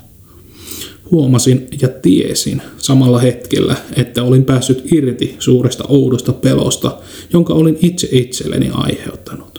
Huomasin 1.11 1.67
ja 1.81 1.87
tiesin 1.87 2.61
samalla 2.77 3.19
hetkellä, 3.19 3.75
että 3.95 4.23
olin 4.23 4.45
päässyt 4.45 4.91
irti 4.93 5.35
suuresta 5.39 5.83
oudosta 5.87 6.33
pelosta, 6.33 6.97
jonka 7.33 7.53
olin 7.53 7.77
itse 7.81 8.07
itselleni 8.11 8.69
aiheuttanut. 8.73 9.50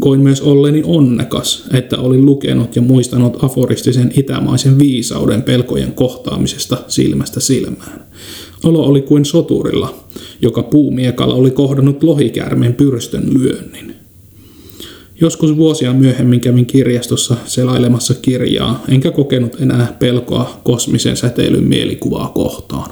Koin 0.00 0.20
myös 0.20 0.40
olleni 0.40 0.82
onnekas, 0.84 1.64
että 1.72 1.98
olin 1.98 2.26
lukenut 2.26 2.76
ja 2.76 2.82
muistanut 2.82 3.44
aforistisen 3.44 4.12
itämaisen 4.16 4.78
viisauden 4.78 5.42
pelkojen 5.42 5.92
kohtaamisesta 5.92 6.76
silmästä 6.88 7.40
silmään. 7.40 8.06
Olo 8.64 8.82
oli 8.82 9.02
kuin 9.02 9.24
soturilla, 9.24 9.94
joka 10.42 10.62
puumiekalla 10.62 11.34
oli 11.34 11.50
kohdannut 11.50 12.02
lohikärmeen 12.02 12.74
pyrstön 12.74 13.34
lyönnin. 13.38 13.94
Joskus 15.20 15.56
vuosia 15.56 15.92
myöhemmin 15.92 16.40
kävin 16.40 16.66
kirjastossa 16.66 17.36
selailemassa 17.44 18.14
kirjaa, 18.14 18.84
enkä 18.88 19.10
kokenut 19.10 19.56
enää 19.60 19.96
pelkoa 19.98 20.60
kosmisen 20.64 21.16
säteilyn 21.16 21.64
mielikuvaa 21.64 22.28
kohtaan. 22.28 22.90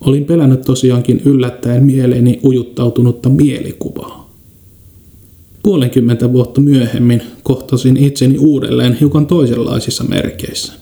Olin 0.00 0.24
pelännyt 0.24 0.62
tosiaankin 0.62 1.22
yllättäen 1.24 1.84
mieleeni 1.84 2.40
ujuttautunutta 2.44 3.28
mielikuvaa. 3.28 4.21
Puolenkymmentä 5.62 6.32
vuotta 6.32 6.60
myöhemmin 6.60 7.22
kohtasin 7.42 7.96
itseni 7.96 8.38
uudelleen 8.38 8.94
hiukan 8.94 9.26
toisenlaisissa 9.26 10.04
merkeissä. 10.04 10.72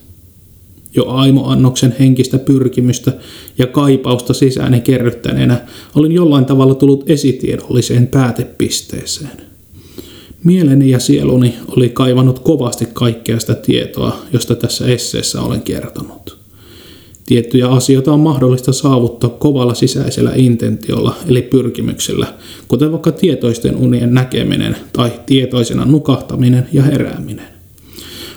Jo 0.97 1.05
aimoannoksen 1.09 1.97
henkistä 2.01 2.39
pyrkimystä 2.39 3.13
ja 3.59 3.67
kaipausta 3.67 4.35
sisääni 4.35 4.81
kerryttäneenä 4.81 5.67
olin 5.95 6.13
jollain 6.13 6.45
tavalla 6.45 6.75
tullut 6.75 7.11
esitiedolliseen 7.11 8.07
päätepisteeseen. 8.07 9.43
Mieleni 10.45 10.91
ja 10.91 10.99
sieluni 10.99 11.55
oli 11.77 11.89
kaivannut 11.89 12.39
kovasti 12.39 12.89
kaikkea 12.93 13.41
sitä 13.41 13.55
tietoa, 13.55 14.17
josta 14.33 14.55
tässä 14.55 14.87
esseessä 14.87 15.43
olen 15.43 15.63
kertonut. 15.63 16.40
Tiettyjä 17.31 17.69
asioita 17.69 18.13
on 18.13 18.21
mahdollista 18.21 18.73
saavuttaa 18.73 19.31
kovalla 19.31 19.75
sisäisellä 19.75 20.33
intentiolla 20.35 21.15
eli 21.29 21.43
pyrkimyksellä, 21.43 22.27
kuten 22.69 22.93
vaikka 22.93 23.13
tietoisten 23.13 23.77
unien 23.77 24.15
näkeminen 24.15 24.77
tai 24.93 25.13
tietoisena 25.27 25.85
nukahtaminen 25.85 26.69
ja 26.73 26.83
herääminen. 26.83 27.47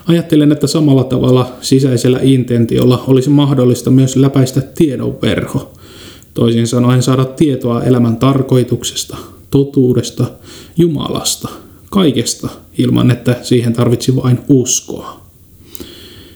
Ajattelen, 0.08 0.52
että 0.52 0.68
samalla 0.68 1.04
tavalla 1.04 1.52
sisäisellä 1.62 2.20
intentiolla 2.22 3.04
olisi 3.08 3.30
mahdollista 3.30 3.92
myös 3.92 4.16
läpäistä 4.16 4.62
tiedon 4.62 5.22
verho, 5.22 5.74
toisin 6.34 6.68
sanoen 6.68 7.04
saada 7.04 7.26
tietoa 7.26 7.84
elämän 7.84 8.18
tarkoituksesta, 8.18 9.18
totuudesta, 9.52 10.26
Jumalasta– 10.78 11.50
kaikesta 11.90 12.50
ilman, 12.78 13.12
että 13.12 13.36
siihen 13.42 13.74
tarvitsi 13.74 14.16
vain 14.16 14.40
uskoa. 14.50 15.23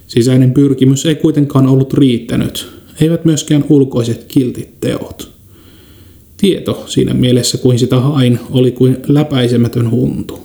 Sisäinen 0.07 0.51
pyrkimys 0.51 1.05
ei 1.05 1.15
kuitenkaan 1.15 1.67
ollut 1.67 1.93
riittänyt, 1.93 2.67
eivät 3.01 3.25
myöskään 3.25 3.65
ulkoiset 3.69 4.23
kiltit 4.23 4.79
teot. 4.79 5.31
Tieto 6.37 6.83
siinä 6.87 7.13
mielessä, 7.13 7.57
kuin 7.57 7.79
sitä 7.79 7.99
hain, 7.99 8.39
oli 8.51 8.71
kuin 8.71 8.97
läpäisemätön 9.07 9.91
huntu. 9.91 10.39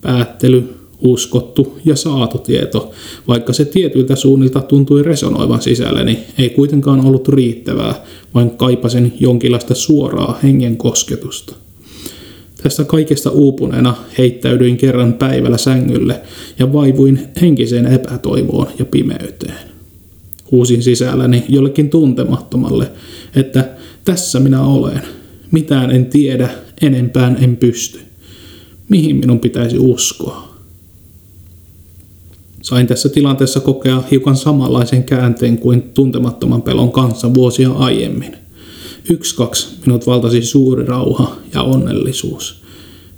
Päättely, 0.00 0.74
uskottu 1.00 1.78
ja 1.84 1.96
saatu 1.96 2.38
tieto, 2.38 2.92
vaikka 3.28 3.52
se 3.52 3.64
tietyiltä 3.64 4.16
suunnilta 4.16 4.60
tuntui 4.60 5.02
resonoivan 5.02 5.62
sisälläni, 5.62 6.18
ei 6.38 6.50
kuitenkaan 6.50 7.06
ollut 7.06 7.28
riittävää, 7.28 8.04
vain 8.34 8.50
kaipasin 8.50 9.12
jonkinlaista 9.20 9.74
suoraa 9.74 10.38
hengen 10.42 10.76
kosketusta. 10.76 11.56
Tästä 12.62 12.84
kaikesta 12.84 13.30
uupuneena 13.30 13.96
heittäydyin 14.18 14.76
kerran 14.76 15.12
päivällä 15.12 15.58
sängylle 15.58 16.20
ja 16.58 16.72
vaivuin 16.72 17.28
henkiseen 17.40 17.86
epätoivoon 17.86 18.66
ja 18.78 18.84
pimeyteen. 18.84 19.68
Huusin 20.50 20.82
sisälläni 20.82 21.44
jollekin 21.48 21.90
tuntemattomalle, 21.90 22.90
että 23.36 23.68
tässä 24.04 24.40
minä 24.40 24.62
olen. 24.62 25.02
Mitään 25.50 25.90
en 25.90 26.06
tiedä, 26.06 26.48
enempään 26.82 27.36
en 27.40 27.56
pysty. 27.56 27.98
Mihin 28.88 29.16
minun 29.16 29.40
pitäisi 29.40 29.78
uskoa? 29.78 30.48
Sain 32.62 32.86
tässä 32.86 33.08
tilanteessa 33.08 33.60
kokea 33.60 34.02
hiukan 34.10 34.36
samanlaisen 34.36 35.04
käänteen 35.04 35.58
kuin 35.58 35.82
tuntemattoman 35.82 36.62
pelon 36.62 36.92
kanssa 36.92 37.34
vuosia 37.34 37.70
aiemmin– 37.70 38.36
Yksi, 39.10 39.36
kaksi 39.36 39.68
minut 39.86 40.06
valtasi 40.06 40.42
suuri 40.42 40.84
rauha 40.84 41.36
ja 41.54 41.62
onnellisuus. 41.62 42.62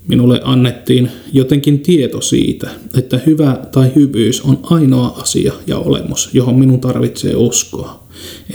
Minulle 0.09 0.41
annettiin 0.45 1.11
jotenkin 1.33 1.81
tieto 1.81 2.21
siitä, 2.21 2.71
että 2.99 3.21
hyvä 3.27 3.59
tai 3.73 3.93
hyvyys 3.97 4.41
on 4.41 4.59
ainoa 4.63 5.07
asia 5.07 5.53
ja 5.67 5.79
olemus, 5.79 6.31
johon 6.33 6.59
minun 6.59 6.81
tarvitsee 6.81 7.37
uskoa. 7.37 8.05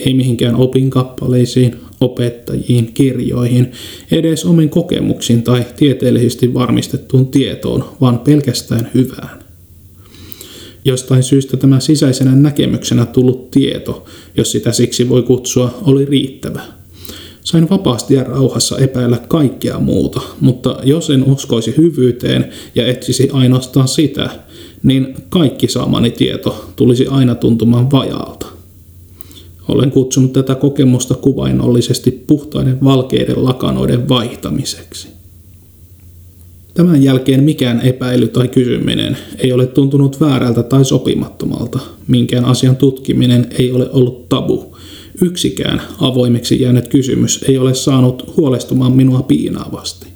Ei 0.06 0.14
mihinkään 0.14 0.56
opinkappaleisiin, 0.56 1.76
opettajiin, 2.02 2.92
kirjoihin, 2.94 3.72
edes 4.12 4.46
omiin 4.46 4.70
kokemuksiin 4.70 5.44
tai 5.44 5.66
tieteellisesti 5.76 6.54
varmistettuun 6.54 7.28
tietoon, 7.28 7.86
vaan 8.02 8.20
pelkästään 8.20 8.92
hyvään. 8.94 9.44
Jostain 10.86 11.24
syystä 11.24 11.58
tämä 11.58 11.80
sisäisenä 11.80 12.36
näkemyksenä 12.36 13.06
tullut 13.06 13.52
tieto, 13.52 14.06
jos 14.38 14.52
sitä 14.52 14.72
siksi 14.72 15.10
voi 15.10 15.24
kutsua, 15.24 15.80
oli 15.86 16.06
riittävä– 16.06 16.62
Sain 17.46 17.70
vapaasti 17.70 18.14
ja 18.14 18.24
rauhassa 18.24 18.78
epäillä 18.78 19.18
kaikkea 19.28 19.80
muuta, 19.80 20.22
mutta 20.40 20.78
jos 20.84 21.10
en 21.10 21.24
uskoisi 21.24 21.74
hyvyyteen 21.78 22.50
ja 22.76 22.88
etsisi 22.88 23.30
ainoastaan 23.34 23.88
sitä, 23.88 24.30
niin 24.84 25.16
kaikki 25.30 25.68
saamani 25.68 26.12
tieto 26.12 26.66
tulisi 26.76 27.08
aina 27.08 27.36
tuntumaan 27.36 27.92
vajaalta. 27.92 28.46
Olen 29.68 29.92
kutsunut 29.92 30.34
tätä 30.34 30.56
kokemusta 30.56 31.16
kuvainnollisesti 31.16 32.12
puhtaiden 32.12 32.78
valkeiden 32.84 33.46
lakanoiden 33.46 34.10
vaihtamiseksi. 34.10 35.08
Tämän 36.74 37.04
jälkeen 37.04 37.44
mikään 37.44 37.82
epäily 37.82 38.28
tai 38.28 38.48
kysyminen 38.48 39.18
ei 39.38 39.54
ole 39.54 39.68
tuntunut 39.68 40.22
väärältä 40.22 40.64
tai 40.64 40.86
sopimattomalta. 40.86 41.80
Minkään 42.08 42.46
asian 42.46 42.76
tutkiminen 42.76 43.48
ei 43.60 43.72
ole 43.72 43.90
ollut 43.92 44.30
tabu. 44.30 44.75
Yksikään 45.22 45.82
avoimeksi 46.02 46.62
jäänyt 46.62 46.88
kysymys 46.88 47.46
ei 47.48 47.58
ole 47.58 47.74
saanut 47.74 48.38
huolestumaan 48.38 48.92
minua 48.92 49.22
piinaavasti. 49.22 50.08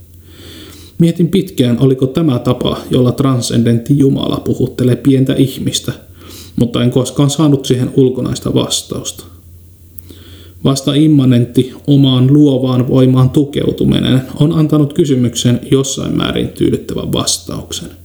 Mietin 0.97 1.27
pitkään, 1.27 1.79
oliko 1.79 2.07
tämä 2.07 2.39
tapa, 2.39 2.77
jolla 2.91 3.11
transcendentti 3.11 3.99
Jumala 3.99 4.37
puhuttelee 4.37 4.95
pientä 4.95 5.33
ihmistä, 5.33 5.91
mutta 6.55 6.83
en 6.83 6.91
koskaan 6.91 7.29
saanut 7.29 7.65
siihen 7.65 7.91
ulkonaista 7.95 8.53
vastausta. 8.53 9.23
Vasta 10.63 10.93
immanentti 10.93 11.73
omaan 11.87 12.33
luovaan 12.33 12.87
voimaan 12.87 13.29
tukeutuminen 13.29 14.21
on 14.39 14.53
antanut 14.53 14.93
kysymyksen 14.93 15.59
jossain 15.71 16.17
määrin 16.17 16.49
tyydyttävän 16.49 17.13
vastauksen. 17.13 17.98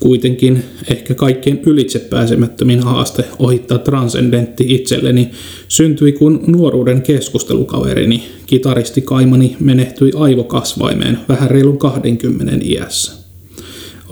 Kuitenkin 0.00 0.62
ehkä 0.90 1.14
kaikkien 1.14 1.60
ylitsepääsemättömin 1.66 2.82
haaste 2.82 3.24
ohittaa 3.38 3.78
transcendentti 3.78 4.64
itselleni 4.68 5.30
syntyi 5.68 6.12
kun 6.12 6.44
nuoruuden 6.46 7.02
keskustelukaverini, 7.02 8.22
kitaristi 8.46 9.00
Kaimani, 9.00 9.56
menehtyi 9.60 10.12
aivokasvaimeen 10.16 11.18
vähän 11.28 11.50
reilun 11.50 11.78
20 11.78 12.56
iässä. 12.62 13.12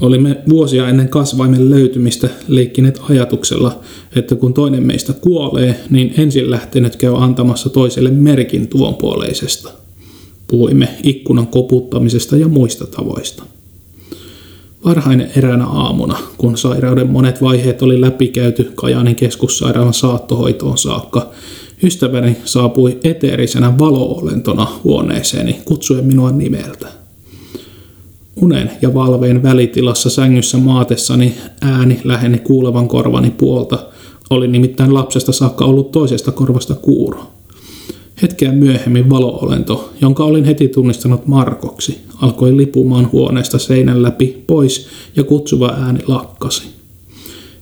Olimme 0.03 0.37
vuosia 0.48 0.88
ennen 0.88 1.09
kasvaimen 1.09 1.70
löytymistä 1.70 2.29
leikkineet 2.48 3.01
ajatuksella, 3.11 3.81
että 4.16 4.35
kun 4.35 4.55
toinen 4.55 4.83
meistä 4.83 5.12
kuolee, 5.12 5.81
niin 5.90 6.14
ensin 6.18 6.51
lähtenyt 6.51 6.96
käy 6.96 7.14
antamassa 7.16 7.68
toiselle 7.68 8.11
merkin 8.11 8.68
tuonpuoleisesta. 8.68 9.70
Puhuimme 10.46 10.88
ikkunan 11.03 11.46
koputtamisesta 11.46 12.37
ja 12.37 12.48
muista 12.48 12.87
tavoista. 12.87 13.42
Varhainen 14.85 15.31
eräänä 15.37 15.67
aamuna, 15.67 16.19
kun 16.38 16.59
sairauden 16.59 17.11
monet 17.11 17.43
vaiheet 17.43 17.83
oli 17.83 18.01
läpikäyty 18.01 18.73
Kajaanin 18.75 19.17
keskussairaalan 19.17 19.95
saattohoitoon 19.95 20.79
saakka, 20.79 21.31
ystäväni 21.83 22.37
saapui 22.45 22.99
eteerisenä 23.05 23.79
valoolentona 23.79 24.67
huoneeseeni 24.85 25.61
kutsuen 25.64 26.05
minua 26.05 26.31
nimeltä. 26.31 26.87
Unen 28.37 28.71
ja 28.83 28.95
valveen 28.95 29.43
välitilassa 29.43 30.11
sängyssä 30.11 30.59
maatessani 30.59 31.35
ääni 31.61 32.01
läheni 32.05 32.38
kuulevan 32.38 32.88
korvani 32.88 33.31
puolta, 33.31 33.79
oli 34.31 34.49
nimittäin 34.49 34.95
lapsesta 34.95 35.33
saakka 35.33 35.64
ollut 35.64 35.93
toisesta 35.93 36.33
korvasta 36.33 36.75
kuuro. 36.75 37.38
Hetkeä 38.23 38.53
myöhemmin 38.53 39.11
valoolento, 39.11 39.93
jonka 40.01 40.25
olin 40.25 40.45
heti 40.45 40.69
tunnistanut 40.69 41.27
Markoksi, 41.27 41.99
alkoi 42.23 42.57
lipumaan 42.57 43.13
huoneesta 43.13 43.59
seinän 43.59 44.03
läpi 44.03 44.45
pois 44.47 44.89
ja 45.17 45.25
kutsuva 45.25 45.69
ääni 45.69 46.01
lakkasi. 46.07 46.63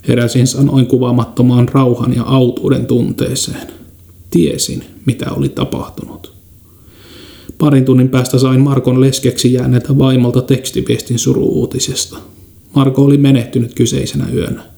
Heräsin 0.09 0.47
sanoin 0.47 0.87
kuvaamattomaan 0.87 1.69
rauhan 1.69 2.16
ja 2.16 2.23
autuuden 2.23 2.87
tunteeseen. 2.87 3.66
Tiesin, 4.31 4.85
mitä 5.07 5.31
oli 5.31 5.49
tapahtunut. 5.49 6.33
Parin 7.59 7.85
tunnin 7.85 8.09
päästä 8.09 8.38
sain 8.38 8.61
Markon 8.61 9.01
leskeksi 9.01 9.53
jääneeltä 9.53 9.99
vaimolta 9.99 10.42
tekstiviestin 10.42 11.19
suruuutisesta. 11.19 12.19
Marko 12.75 13.03
oli 13.03 13.16
menehtynyt 13.16 13.75
kyseisenä 13.75 14.27
yönä. 14.35 14.75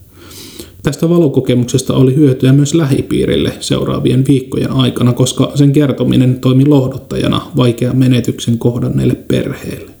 Tästä 0.83 1.09
valokokemuksesta 1.09 1.93
oli 1.93 2.15
hyötyä 2.15 2.53
myös 2.53 2.73
lähipiirille 2.73 3.53
seuraavien 3.59 4.25
viikkojen 4.27 4.71
aikana, 4.71 5.13
koska 5.13 5.51
sen 5.55 5.71
kertominen 5.71 6.39
toimi 6.39 6.65
lohduttajana 6.65 7.41
vaikean 7.57 7.97
menetyksen 7.97 8.57
kohdanneelle 8.57 9.15
perheelle. 9.15 9.91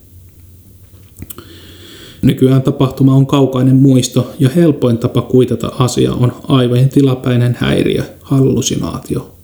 Nykyään 2.21 2.61
tapahtuma 2.61 3.15
on 3.15 3.27
kaukainen 3.27 3.75
muisto 3.75 4.31
ja 4.39 4.49
helpoin 4.49 4.97
tapa 4.97 5.21
kuitata 5.21 5.71
asia 5.79 6.13
on 6.13 6.33
aivojen 6.47 6.89
tilapäinen 6.89 7.57
häiriö, 7.59 8.03
hallusinaatio. 8.21 9.35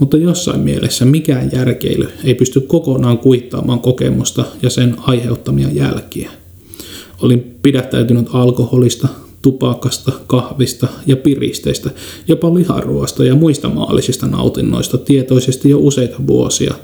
Mutta 0.00 0.16
jossain 0.16 0.60
mielessä 0.60 1.04
mikään 1.04 1.50
järkeily 1.52 2.08
ei 2.24 2.34
pysty 2.34 2.60
kokonaan 2.60 3.18
kuittaamaan 3.18 3.80
kokemusta 3.80 4.44
ja 4.62 4.70
sen 4.70 4.96
aiheuttamia 4.98 5.68
jälkiä. 5.72 6.30
Olin 7.22 7.56
pidättäytynyt 7.62 8.28
alkoholista, 8.32 9.08
tupakasta, 9.42 10.12
kahvista 10.26 10.88
ja 11.06 11.16
piristeistä, 11.16 11.90
jopa 12.28 12.54
liharuoasta 12.54 13.24
ja 13.24 13.34
muista 13.34 13.68
maallisista 13.68 14.26
nautinnoista 14.26 14.98
tietoisesti 14.98 15.70
jo 15.70 15.78
useita 15.78 16.16
vuosia, 16.26 16.74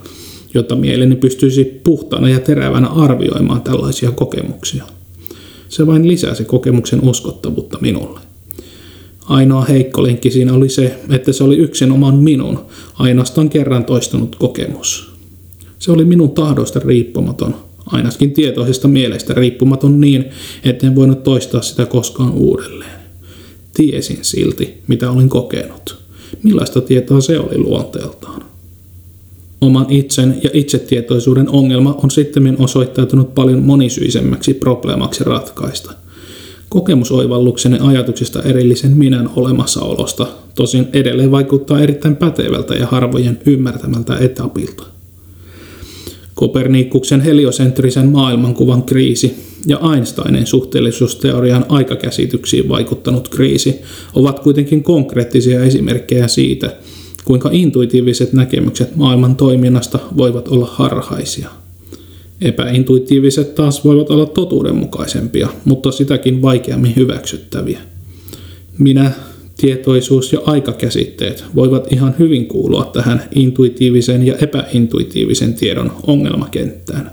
jotta 0.54 0.76
mieleni 0.76 1.16
pystyisi 1.16 1.64
puhtaana 1.64 2.28
ja 2.28 2.40
terävänä 2.40 2.86
arvioimaan 2.86 3.62
tällaisia 3.62 4.10
kokemuksia. 4.10 4.84
Se 5.68 5.86
vain 5.86 6.08
lisäsi 6.08 6.44
kokemuksen 6.44 7.08
uskottavuutta 7.08 7.78
minulle. 7.80 8.20
Ainoa 9.24 9.64
heikko 9.64 10.02
linkki 10.02 10.30
siinä 10.30 10.54
oli 10.54 10.68
se, 10.68 10.98
että 11.10 11.32
se 11.32 11.44
oli 11.44 11.56
yksinomaan 11.56 12.14
minun, 12.14 12.58
ainoastaan 12.94 13.48
kerran 13.48 13.84
toistunut 13.84 14.36
kokemus. 14.36 15.12
Se 15.78 15.92
oli 15.92 16.04
minun 16.04 16.30
tahdosta 16.30 16.80
riippumaton, 16.80 17.54
ainakin 17.92 18.32
tietoisesta 18.32 18.88
mielestä 18.88 19.34
riippumaton 19.34 20.00
niin, 20.00 20.24
etten 20.64 20.94
voinut 20.94 21.22
toistaa 21.22 21.62
sitä 21.62 21.86
koskaan 21.86 22.32
uudelleen. 22.32 23.00
Tiesin 23.74 24.18
silti, 24.22 24.82
mitä 24.86 25.10
olin 25.10 25.28
kokenut. 25.28 25.98
Millaista 26.42 26.80
tietoa 26.80 27.20
se 27.20 27.38
oli 27.38 27.58
luonteeltaan. 27.58 28.42
Oman 29.60 29.86
itsen 29.88 30.40
ja 30.44 30.50
itsetietoisuuden 30.52 31.48
ongelma 31.48 31.98
on 32.02 32.10
sitten 32.10 32.56
osoittautunut 32.58 33.34
paljon 33.34 33.62
monisyisemmäksi 33.62 34.54
probleemaksi 34.54 35.24
ratkaista. 35.24 35.92
Kokemusoivalluksenne 36.68 37.78
ajatuksista 37.80 38.42
erillisen 38.42 38.96
minän 38.96 39.30
olemassaolosta 39.36 40.26
tosin 40.54 40.88
edelleen 40.92 41.30
vaikuttaa 41.30 41.80
erittäin 41.80 42.16
pätevältä 42.16 42.74
ja 42.74 42.86
harvojen 42.86 43.38
ymmärtämältä 43.46 44.18
etapilta– 44.18 44.84
Kopernikuksen 46.38 47.20
heliosentrisen 47.20 48.08
maailmankuvan 48.08 48.82
kriisi 48.82 49.34
ja 49.66 49.80
Einsteinin 49.94 50.46
suhteellisuusteorian 50.46 51.64
aikakäsityksiin 51.68 52.68
vaikuttanut 52.68 53.28
kriisi 53.28 53.74
ovat 54.14 54.38
kuitenkin 54.38 54.82
konkreettisia 54.82 55.64
esimerkkejä 55.64 56.28
siitä, 56.28 56.76
kuinka 57.24 57.48
intuitiiviset 57.52 58.32
näkemykset 58.32 58.96
maailman 58.96 59.36
toiminnasta 59.36 59.98
voivat 60.16 60.48
olla 60.48 60.66
harhaisia. 60.72 61.48
Epäintuitiiviset 62.40 63.54
taas 63.54 63.84
voivat 63.84 64.10
olla 64.10 64.26
totuudenmukaisempia, 64.26 65.48
mutta 65.64 65.92
sitäkin 65.92 66.42
vaikeammin 66.42 66.96
hyväksyttäviä. 66.96 67.78
Minä 68.78 69.12
tietoisuus 69.60 70.32
ja 70.32 70.40
aikakäsitteet 70.46 71.44
voivat 71.54 71.92
ihan 71.92 72.14
hyvin 72.18 72.46
kuulua 72.46 72.84
tähän 72.84 73.22
intuitiivisen 73.34 74.26
ja 74.26 74.34
epäintuitiivisen 74.36 75.54
tiedon 75.54 75.92
ongelmakenttään. 76.06 77.10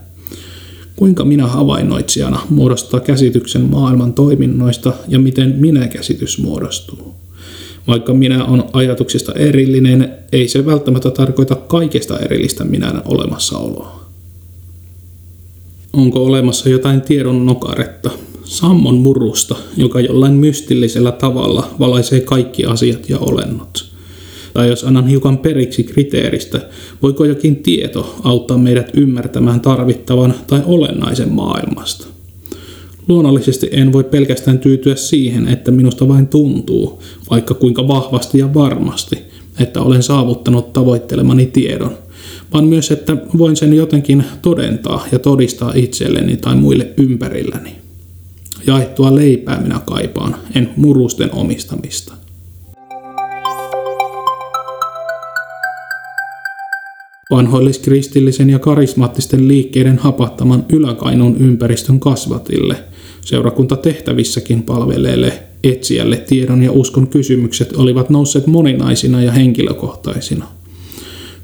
Kuinka 0.95 1.25
minä 1.25 1.47
havainnoitsijana 1.47 2.39
muodostaa 2.49 2.99
käsityksen 2.99 3.61
maailman 3.61 4.13
toiminnoista 4.13 4.93
ja 5.07 5.19
miten 5.19 5.55
minä 5.57 5.87
käsitys 5.87 6.39
muodostuu? 6.39 7.15
Vaikka 7.87 8.13
minä 8.13 8.45
on 8.45 8.63
ajatuksista 8.73 9.33
erillinen, 9.33 10.13
ei 10.31 10.47
se 10.47 10.65
välttämättä 10.65 11.11
tarkoita 11.11 11.55
kaikesta 11.55 12.19
erillistä 12.19 12.63
minän 12.63 13.01
olemassaoloa. 13.05 14.05
Onko 15.93 16.25
olemassa 16.25 16.69
jotain 16.69 17.01
tiedon 17.01 17.45
nokaretta, 17.45 18.11
sammon 18.45 18.95
murusta, 18.95 19.55
joka 19.77 19.99
jollain 19.99 20.33
mystillisellä 20.33 21.11
tavalla 21.11 21.69
valaisee 21.79 22.19
kaikki 22.19 22.65
asiat 22.65 23.09
ja 23.09 23.17
olennot. 23.19 23.85
Tai 24.53 24.69
jos 24.69 24.83
annan 24.83 25.07
hiukan 25.07 25.37
periksi 25.37 25.83
kriteeristä, 25.83 26.61
voiko 27.01 27.25
jokin 27.25 27.55
tieto 27.55 28.15
auttaa 28.23 28.57
meidät 28.57 28.89
ymmärtämään 28.93 29.61
tarvittavan 29.61 30.33
tai 30.47 30.61
olennaisen 30.65 31.29
maailmasta? 31.29 32.07
Luonnollisesti 33.07 33.69
en 33.71 33.93
voi 33.93 34.03
pelkästään 34.03 34.59
tyytyä 34.59 34.95
siihen, 34.95 35.47
että 35.47 35.71
minusta 35.71 36.07
vain 36.07 36.27
tuntuu, 36.27 37.03
vaikka 37.29 37.53
kuinka 37.53 37.87
vahvasti 37.87 38.37
ja 38.37 38.53
varmasti, 38.53 39.15
että 39.59 39.81
olen 39.81 40.03
saavuttanut 40.03 40.73
tavoittelemani 40.73 41.45
tiedon, 41.45 41.97
vaan 42.53 42.65
myös, 42.65 42.91
että 42.91 43.17
voin 43.37 43.55
sen 43.55 43.73
jotenkin 43.73 44.23
todentaa 44.41 45.07
ja 45.11 45.19
todistaa 45.19 45.71
itselleni 45.75 46.37
tai 46.37 46.55
muille 46.55 46.87
ympärilläni. 46.97 47.84
Jaettua 48.67 49.15
leipää 49.15 49.61
minä 49.61 49.81
kaipaan, 49.85 50.35
en 50.55 50.69
murusten 50.77 51.33
omistamista. 51.33 52.13
Vanhoilliskristillisen 57.31 58.49
ja 58.49 58.59
karismaattisten 58.59 59.47
liikkeiden 59.47 59.97
hapattaman 59.97 60.65
yläkainun 60.69 61.37
ympäristön 61.37 61.99
kasvatille, 61.99 62.75
seurakunta 63.21 63.75
tehtävissäkin 63.75 64.63
palveleelle 64.63 65.43
etsijälle 65.63 66.17
tiedon 66.17 66.63
ja 66.63 66.71
uskon 66.71 67.07
kysymykset 67.07 67.73
olivat 67.73 68.09
nousseet 68.09 68.47
moninaisina 68.47 69.21
ja 69.21 69.31
henkilökohtaisina. 69.31 70.54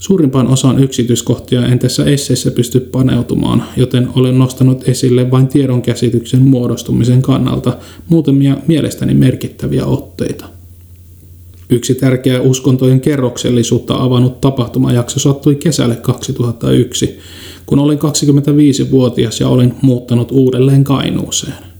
Suurimpaan 0.02 0.48
osaan 0.48 0.84
yksityiskohtia 0.84 1.66
en 1.66 1.80
tässä 1.80 2.06
esseessä 2.06 2.52
pysty 2.52 2.80
paneutumaan, 2.80 3.64
joten 3.78 4.08
olen 4.16 4.40
nostanut 4.40 4.90
esille 4.90 5.32
vain 5.32 5.48
tiedonkäsityksen 5.48 6.42
muodostumisen 6.42 7.22
kannalta 7.22 7.78
muutamia 8.10 8.58
mielestäni 8.68 9.14
merkittäviä 9.14 9.86
otteita. 9.86 10.46
Yksi 11.70 11.96
tärkeä 11.96 12.42
uskontojen 12.42 13.02
kerroksellisuutta 13.02 13.96
avannut 13.96 14.42
tapahtumajakso 14.42 15.20
sattui 15.20 15.56
kesälle 15.56 15.96
2001, 15.96 17.20
kun 17.66 17.80
olin 17.80 18.00
25-vuotias 18.00 19.40
ja 19.40 19.48
olin 19.48 19.74
muuttanut 19.82 20.32
uudelleen 20.32 20.84
Kainuuseen. 20.84 21.71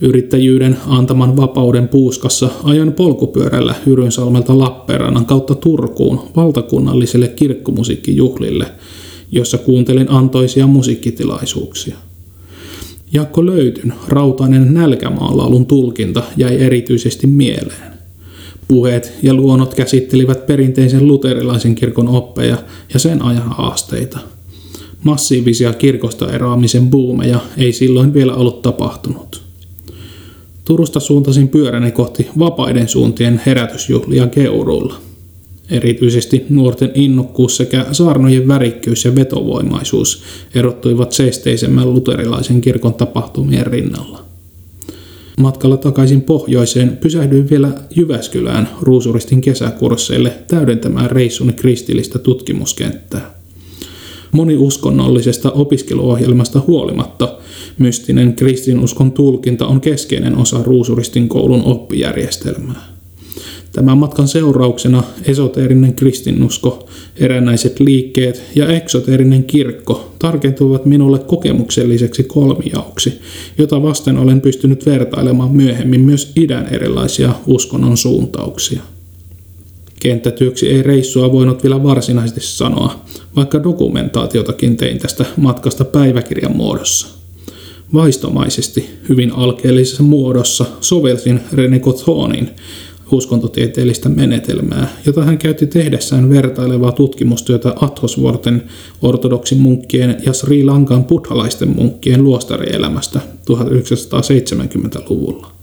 Yrittäjyyden 0.00 0.76
antaman 0.86 1.36
vapauden 1.36 1.88
puuskassa 1.88 2.50
ajoin 2.64 2.92
polkupyörällä 2.92 3.74
Hyrynsalmelta 3.86 4.58
Lappeenrannan 4.58 5.26
kautta 5.26 5.54
Turkuun 5.54 6.20
valtakunnallisille 6.36 7.28
kirkkomusiikkijuhlille, 7.28 8.66
jossa 9.32 9.58
kuuntelin 9.58 10.10
antoisia 10.10 10.66
musiikkitilaisuuksia. 10.66 11.96
Jakko 13.12 13.46
Löytyn 13.46 13.94
rautainen 14.08 14.74
nälkämaalaulun 14.74 15.66
tulkinta 15.66 16.22
jäi 16.36 16.56
erityisesti 16.62 17.26
mieleen. 17.26 17.92
Puheet 18.68 19.12
ja 19.22 19.34
luonnot 19.34 19.74
käsittelivät 19.74 20.46
perinteisen 20.46 21.06
luterilaisen 21.06 21.74
kirkon 21.74 22.08
oppeja 22.08 22.56
ja 22.92 22.98
sen 22.98 23.22
ajan 23.22 23.48
haasteita. 23.48 24.18
Massiivisia 25.02 25.72
kirkosta 25.72 26.32
eroamisen 26.32 26.90
buumeja 26.90 27.40
ei 27.56 27.72
silloin 27.72 28.14
vielä 28.14 28.34
ollut 28.34 28.62
tapahtunut. 28.62 29.49
Turusta 30.70 31.00
suuntasin 31.00 31.48
pyöräni 31.48 31.90
kohti 31.90 32.28
vapaiden 32.38 32.88
suuntien 32.88 33.40
herätysjuhlia 33.46 34.26
Keurulla. 34.26 34.94
Erityisesti 35.70 36.44
nuorten 36.48 36.90
innokkuus 36.94 37.56
sekä 37.56 37.86
saarnojen 37.92 38.48
värikkyys 38.48 39.04
ja 39.04 39.14
vetovoimaisuus 39.14 40.22
erottuivat 40.54 41.12
seesteisemmän 41.12 41.94
luterilaisen 41.94 42.60
kirkon 42.60 42.94
tapahtumien 42.94 43.66
rinnalla. 43.66 44.24
Matkalla 45.38 45.76
takaisin 45.76 46.22
pohjoiseen 46.22 46.96
pysähdyin 46.96 47.50
vielä 47.50 47.68
Jyväskylään 47.96 48.68
Ruusuristin 48.80 49.40
kesäkursseille 49.40 50.32
täydentämään 50.48 51.10
reissuni 51.10 51.52
kristillistä 51.52 52.18
tutkimuskenttää. 52.18 53.39
Moniuskonnollisesta 54.32 55.50
opiskeluohjelmasta 55.50 56.62
huolimatta 56.66 57.38
mystinen 57.78 58.34
kristinuskon 58.34 59.12
tulkinta 59.12 59.66
on 59.66 59.80
keskeinen 59.80 60.36
osa 60.36 60.62
Ruusuristin 60.62 61.28
koulun 61.28 61.62
oppijärjestelmää. 61.64 62.90
Tämän 63.72 63.98
matkan 63.98 64.28
seurauksena 64.28 65.02
esoteerinen 65.24 65.94
kristinusko, 65.94 66.88
erännäiset 67.16 67.80
liikkeet 67.80 68.42
ja 68.54 68.68
eksoteerinen 68.68 69.44
kirkko 69.44 70.12
tarkentuvat 70.18 70.86
minulle 70.86 71.18
kokemukselliseksi 71.18 72.22
kolmijauksi, 72.22 73.20
jota 73.58 73.82
vasten 73.82 74.18
olen 74.18 74.40
pystynyt 74.40 74.86
vertailemaan 74.86 75.52
myöhemmin 75.52 76.00
myös 76.00 76.32
idän 76.36 76.66
erilaisia 76.66 77.34
uskonnon 77.46 77.96
suuntauksia. 77.96 78.82
Kenttätyöksi 80.00 80.68
ei 80.68 80.82
reissua 80.82 81.32
voinut 81.32 81.62
vielä 81.62 81.82
varsinaisesti 81.82 82.40
sanoa, 82.40 83.04
vaikka 83.36 83.62
dokumentaatiotakin 83.62 84.76
tein 84.76 84.98
tästä 84.98 85.24
matkasta 85.36 85.84
päiväkirjan 85.84 86.56
muodossa. 86.56 87.08
Vaistomaisesti, 87.94 88.90
hyvin 89.08 89.32
alkeellisessa 89.32 90.02
muodossa 90.02 90.64
sovelsin 90.80 91.40
René 91.52 91.80
Cothonin 91.80 92.50
uskontotieteellistä 93.12 94.08
menetelmää, 94.08 94.88
jota 95.06 95.24
hän 95.24 95.38
käytti 95.38 95.66
tehdessään 95.66 96.30
vertailevaa 96.30 96.92
tutkimustyötä 96.92 97.74
Athosvuorten 97.80 98.62
ortodoksin 99.02 99.58
munkkien 99.58 100.22
ja 100.26 100.32
Sri 100.32 100.64
Lankan 100.64 101.04
buddhalaisten 101.04 101.68
munkkien 101.68 102.24
luostarielämästä 102.24 103.20
1970-luvulla. 103.50 105.59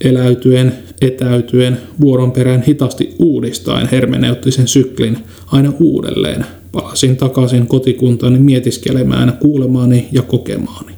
Eläytyen, 0.00 0.72
etäytyen, 1.00 1.78
vuoron 2.00 2.32
perään 2.32 2.62
hitaasti 2.62 3.14
uudistaen 3.18 3.88
hermeneuttisen 3.92 4.68
syklin 4.68 5.18
aina 5.46 5.72
uudelleen, 5.80 6.46
palasin 6.72 7.16
takaisin 7.16 7.66
kotikuntaani 7.66 8.38
mietiskelemään 8.38 9.38
kuulemaani 9.40 10.08
ja 10.12 10.22
kokemaani. 10.22 10.92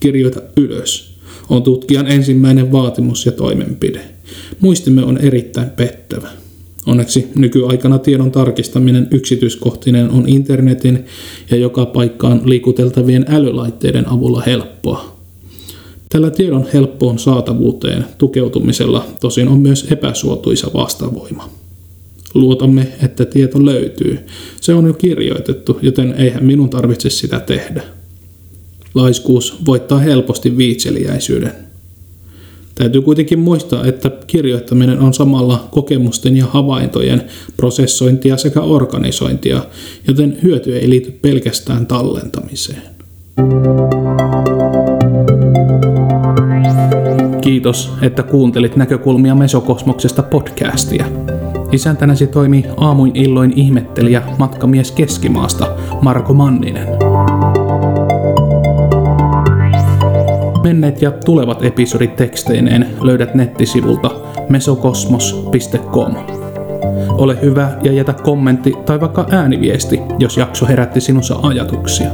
Kirjoita 0.00 0.40
ylös 0.56 1.12
on 1.48 1.62
tutkijan 1.62 2.06
ensimmäinen 2.06 2.72
vaatimus 2.72 3.26
ja 3.26 3.32
toimenpide. 3.32 4.00
Muistimme 4.60 5.04
on 5.04 5.18
erittäin 5.18 5.70
pettävä. 5.70 6.28
Onneksi 6.86 7.28
nykyaikana 7.34 7.98
tiedon 7.98 8.32
tarkistaminen 8.32 9.08
yksityiskohtinen 9.10 10.10
on 10.10 10.28
internetin 10.28 11.04
ja 11.50 11.56
joka 11.56 11.86
paikkaan 11.86 12.40
liikuteltavien 12.44 13.24
älylaitteiden 13.28 14.08
avulla 14.08 14.42
helppoa. 14.46 15.11
Tällä 16.12 16.30
tiedon 16.30 16.66
helppoon 16.74 17.18
saatavuuteen 17.18 18.04
tukeutumisella 18.18 19.06
tosin 19.20 19.48
on 19.48 19.58
myös 19.58 19.86
epäsuotuisa 19.90 20.70
vastavoima. 20.74 21.50
Luotamme, 22.34 22.86
että 23.02 23.24
tieto 23.24 23.64
löytyy. 23.64 24.18
Se 24.60 24.74
on 24.74 24.86
jo 24.86 24.94
kirjoitettu, 24.94 25.78
joten 25.82 26.12
eihän 26.12 26.44
minun 26.44 26.70
tarvitse 26.70 27.10
sitä 27.10 27.40
tehdä. 27.40 27.82
Laiskuus 28.94 29.66
voittaa 29.66 29.98
helposti 29.98 30.56
viitseliäisyyden. 30.56 31.52
Täytyy 32.74 33.02
kuitenkin 33.02 33.38
muistaa, 33.38 33.86
että 33.86 34.10
kirjoittaminen 34.26 34.98
on 34.98 35.14
samalla 35.14 35.68
kokemusten 35.70 36.36
ja 36.36 36.46
havaintojen 36.46 37.22
prosessointia 37.56 38.36
sekä 38.36 38.60
organisointia, 38.60 39.64
joten 40.08 40.38
hyöty 40.42 40.78
ei 40.78 40.90
liity 40.90 41.10
pelkästään 41.10 41.86
tallentamiseen. 41.86 42.82
Kiitos, 47.42 47.92
että 48.02 48.22
kuuntelit 48.22 48.76
näkökulmia 48.76 49.34
Mesokosmoksesta 49.34 50.22
podcastia. 50.22 51.06
Isäntänäsi 51.72 52.26
toimi 52.26 52.64
aamuin 52.76 53.16
illoin 53.16 53.52
ihmettelijä 53.56 54.22
matkamies 54.38 54.92
Keskimaasta 54.92 55.66
Marko 56.02 56.34
Manninen. 56.34 56.88
Menneet 60.62 61.02
ja 61.02 61.10
tulevat 61.10 61.64
episodit 61.64 62.16
teksteineen 62.16 62.86
löydät 63.00 63.34
nettisivulta 63.34 64.10
mesokosmos.com. 64.48 66.14
Ole 67.08 67.38
hyvä 67.42 67.70
ja 67.82 67.92
jätä 67.92 68.12
kommentti 68.12 68.72
tai 68.86 69.00
vaikka 69.00 69.26
ääniviesti, 69.30 70.00
jos 70.18 70.36
jakso 70.36 70.66
herätti 70.66 71.00
sinussa 71.00 71.38
ajatuksia. 71.42 72.10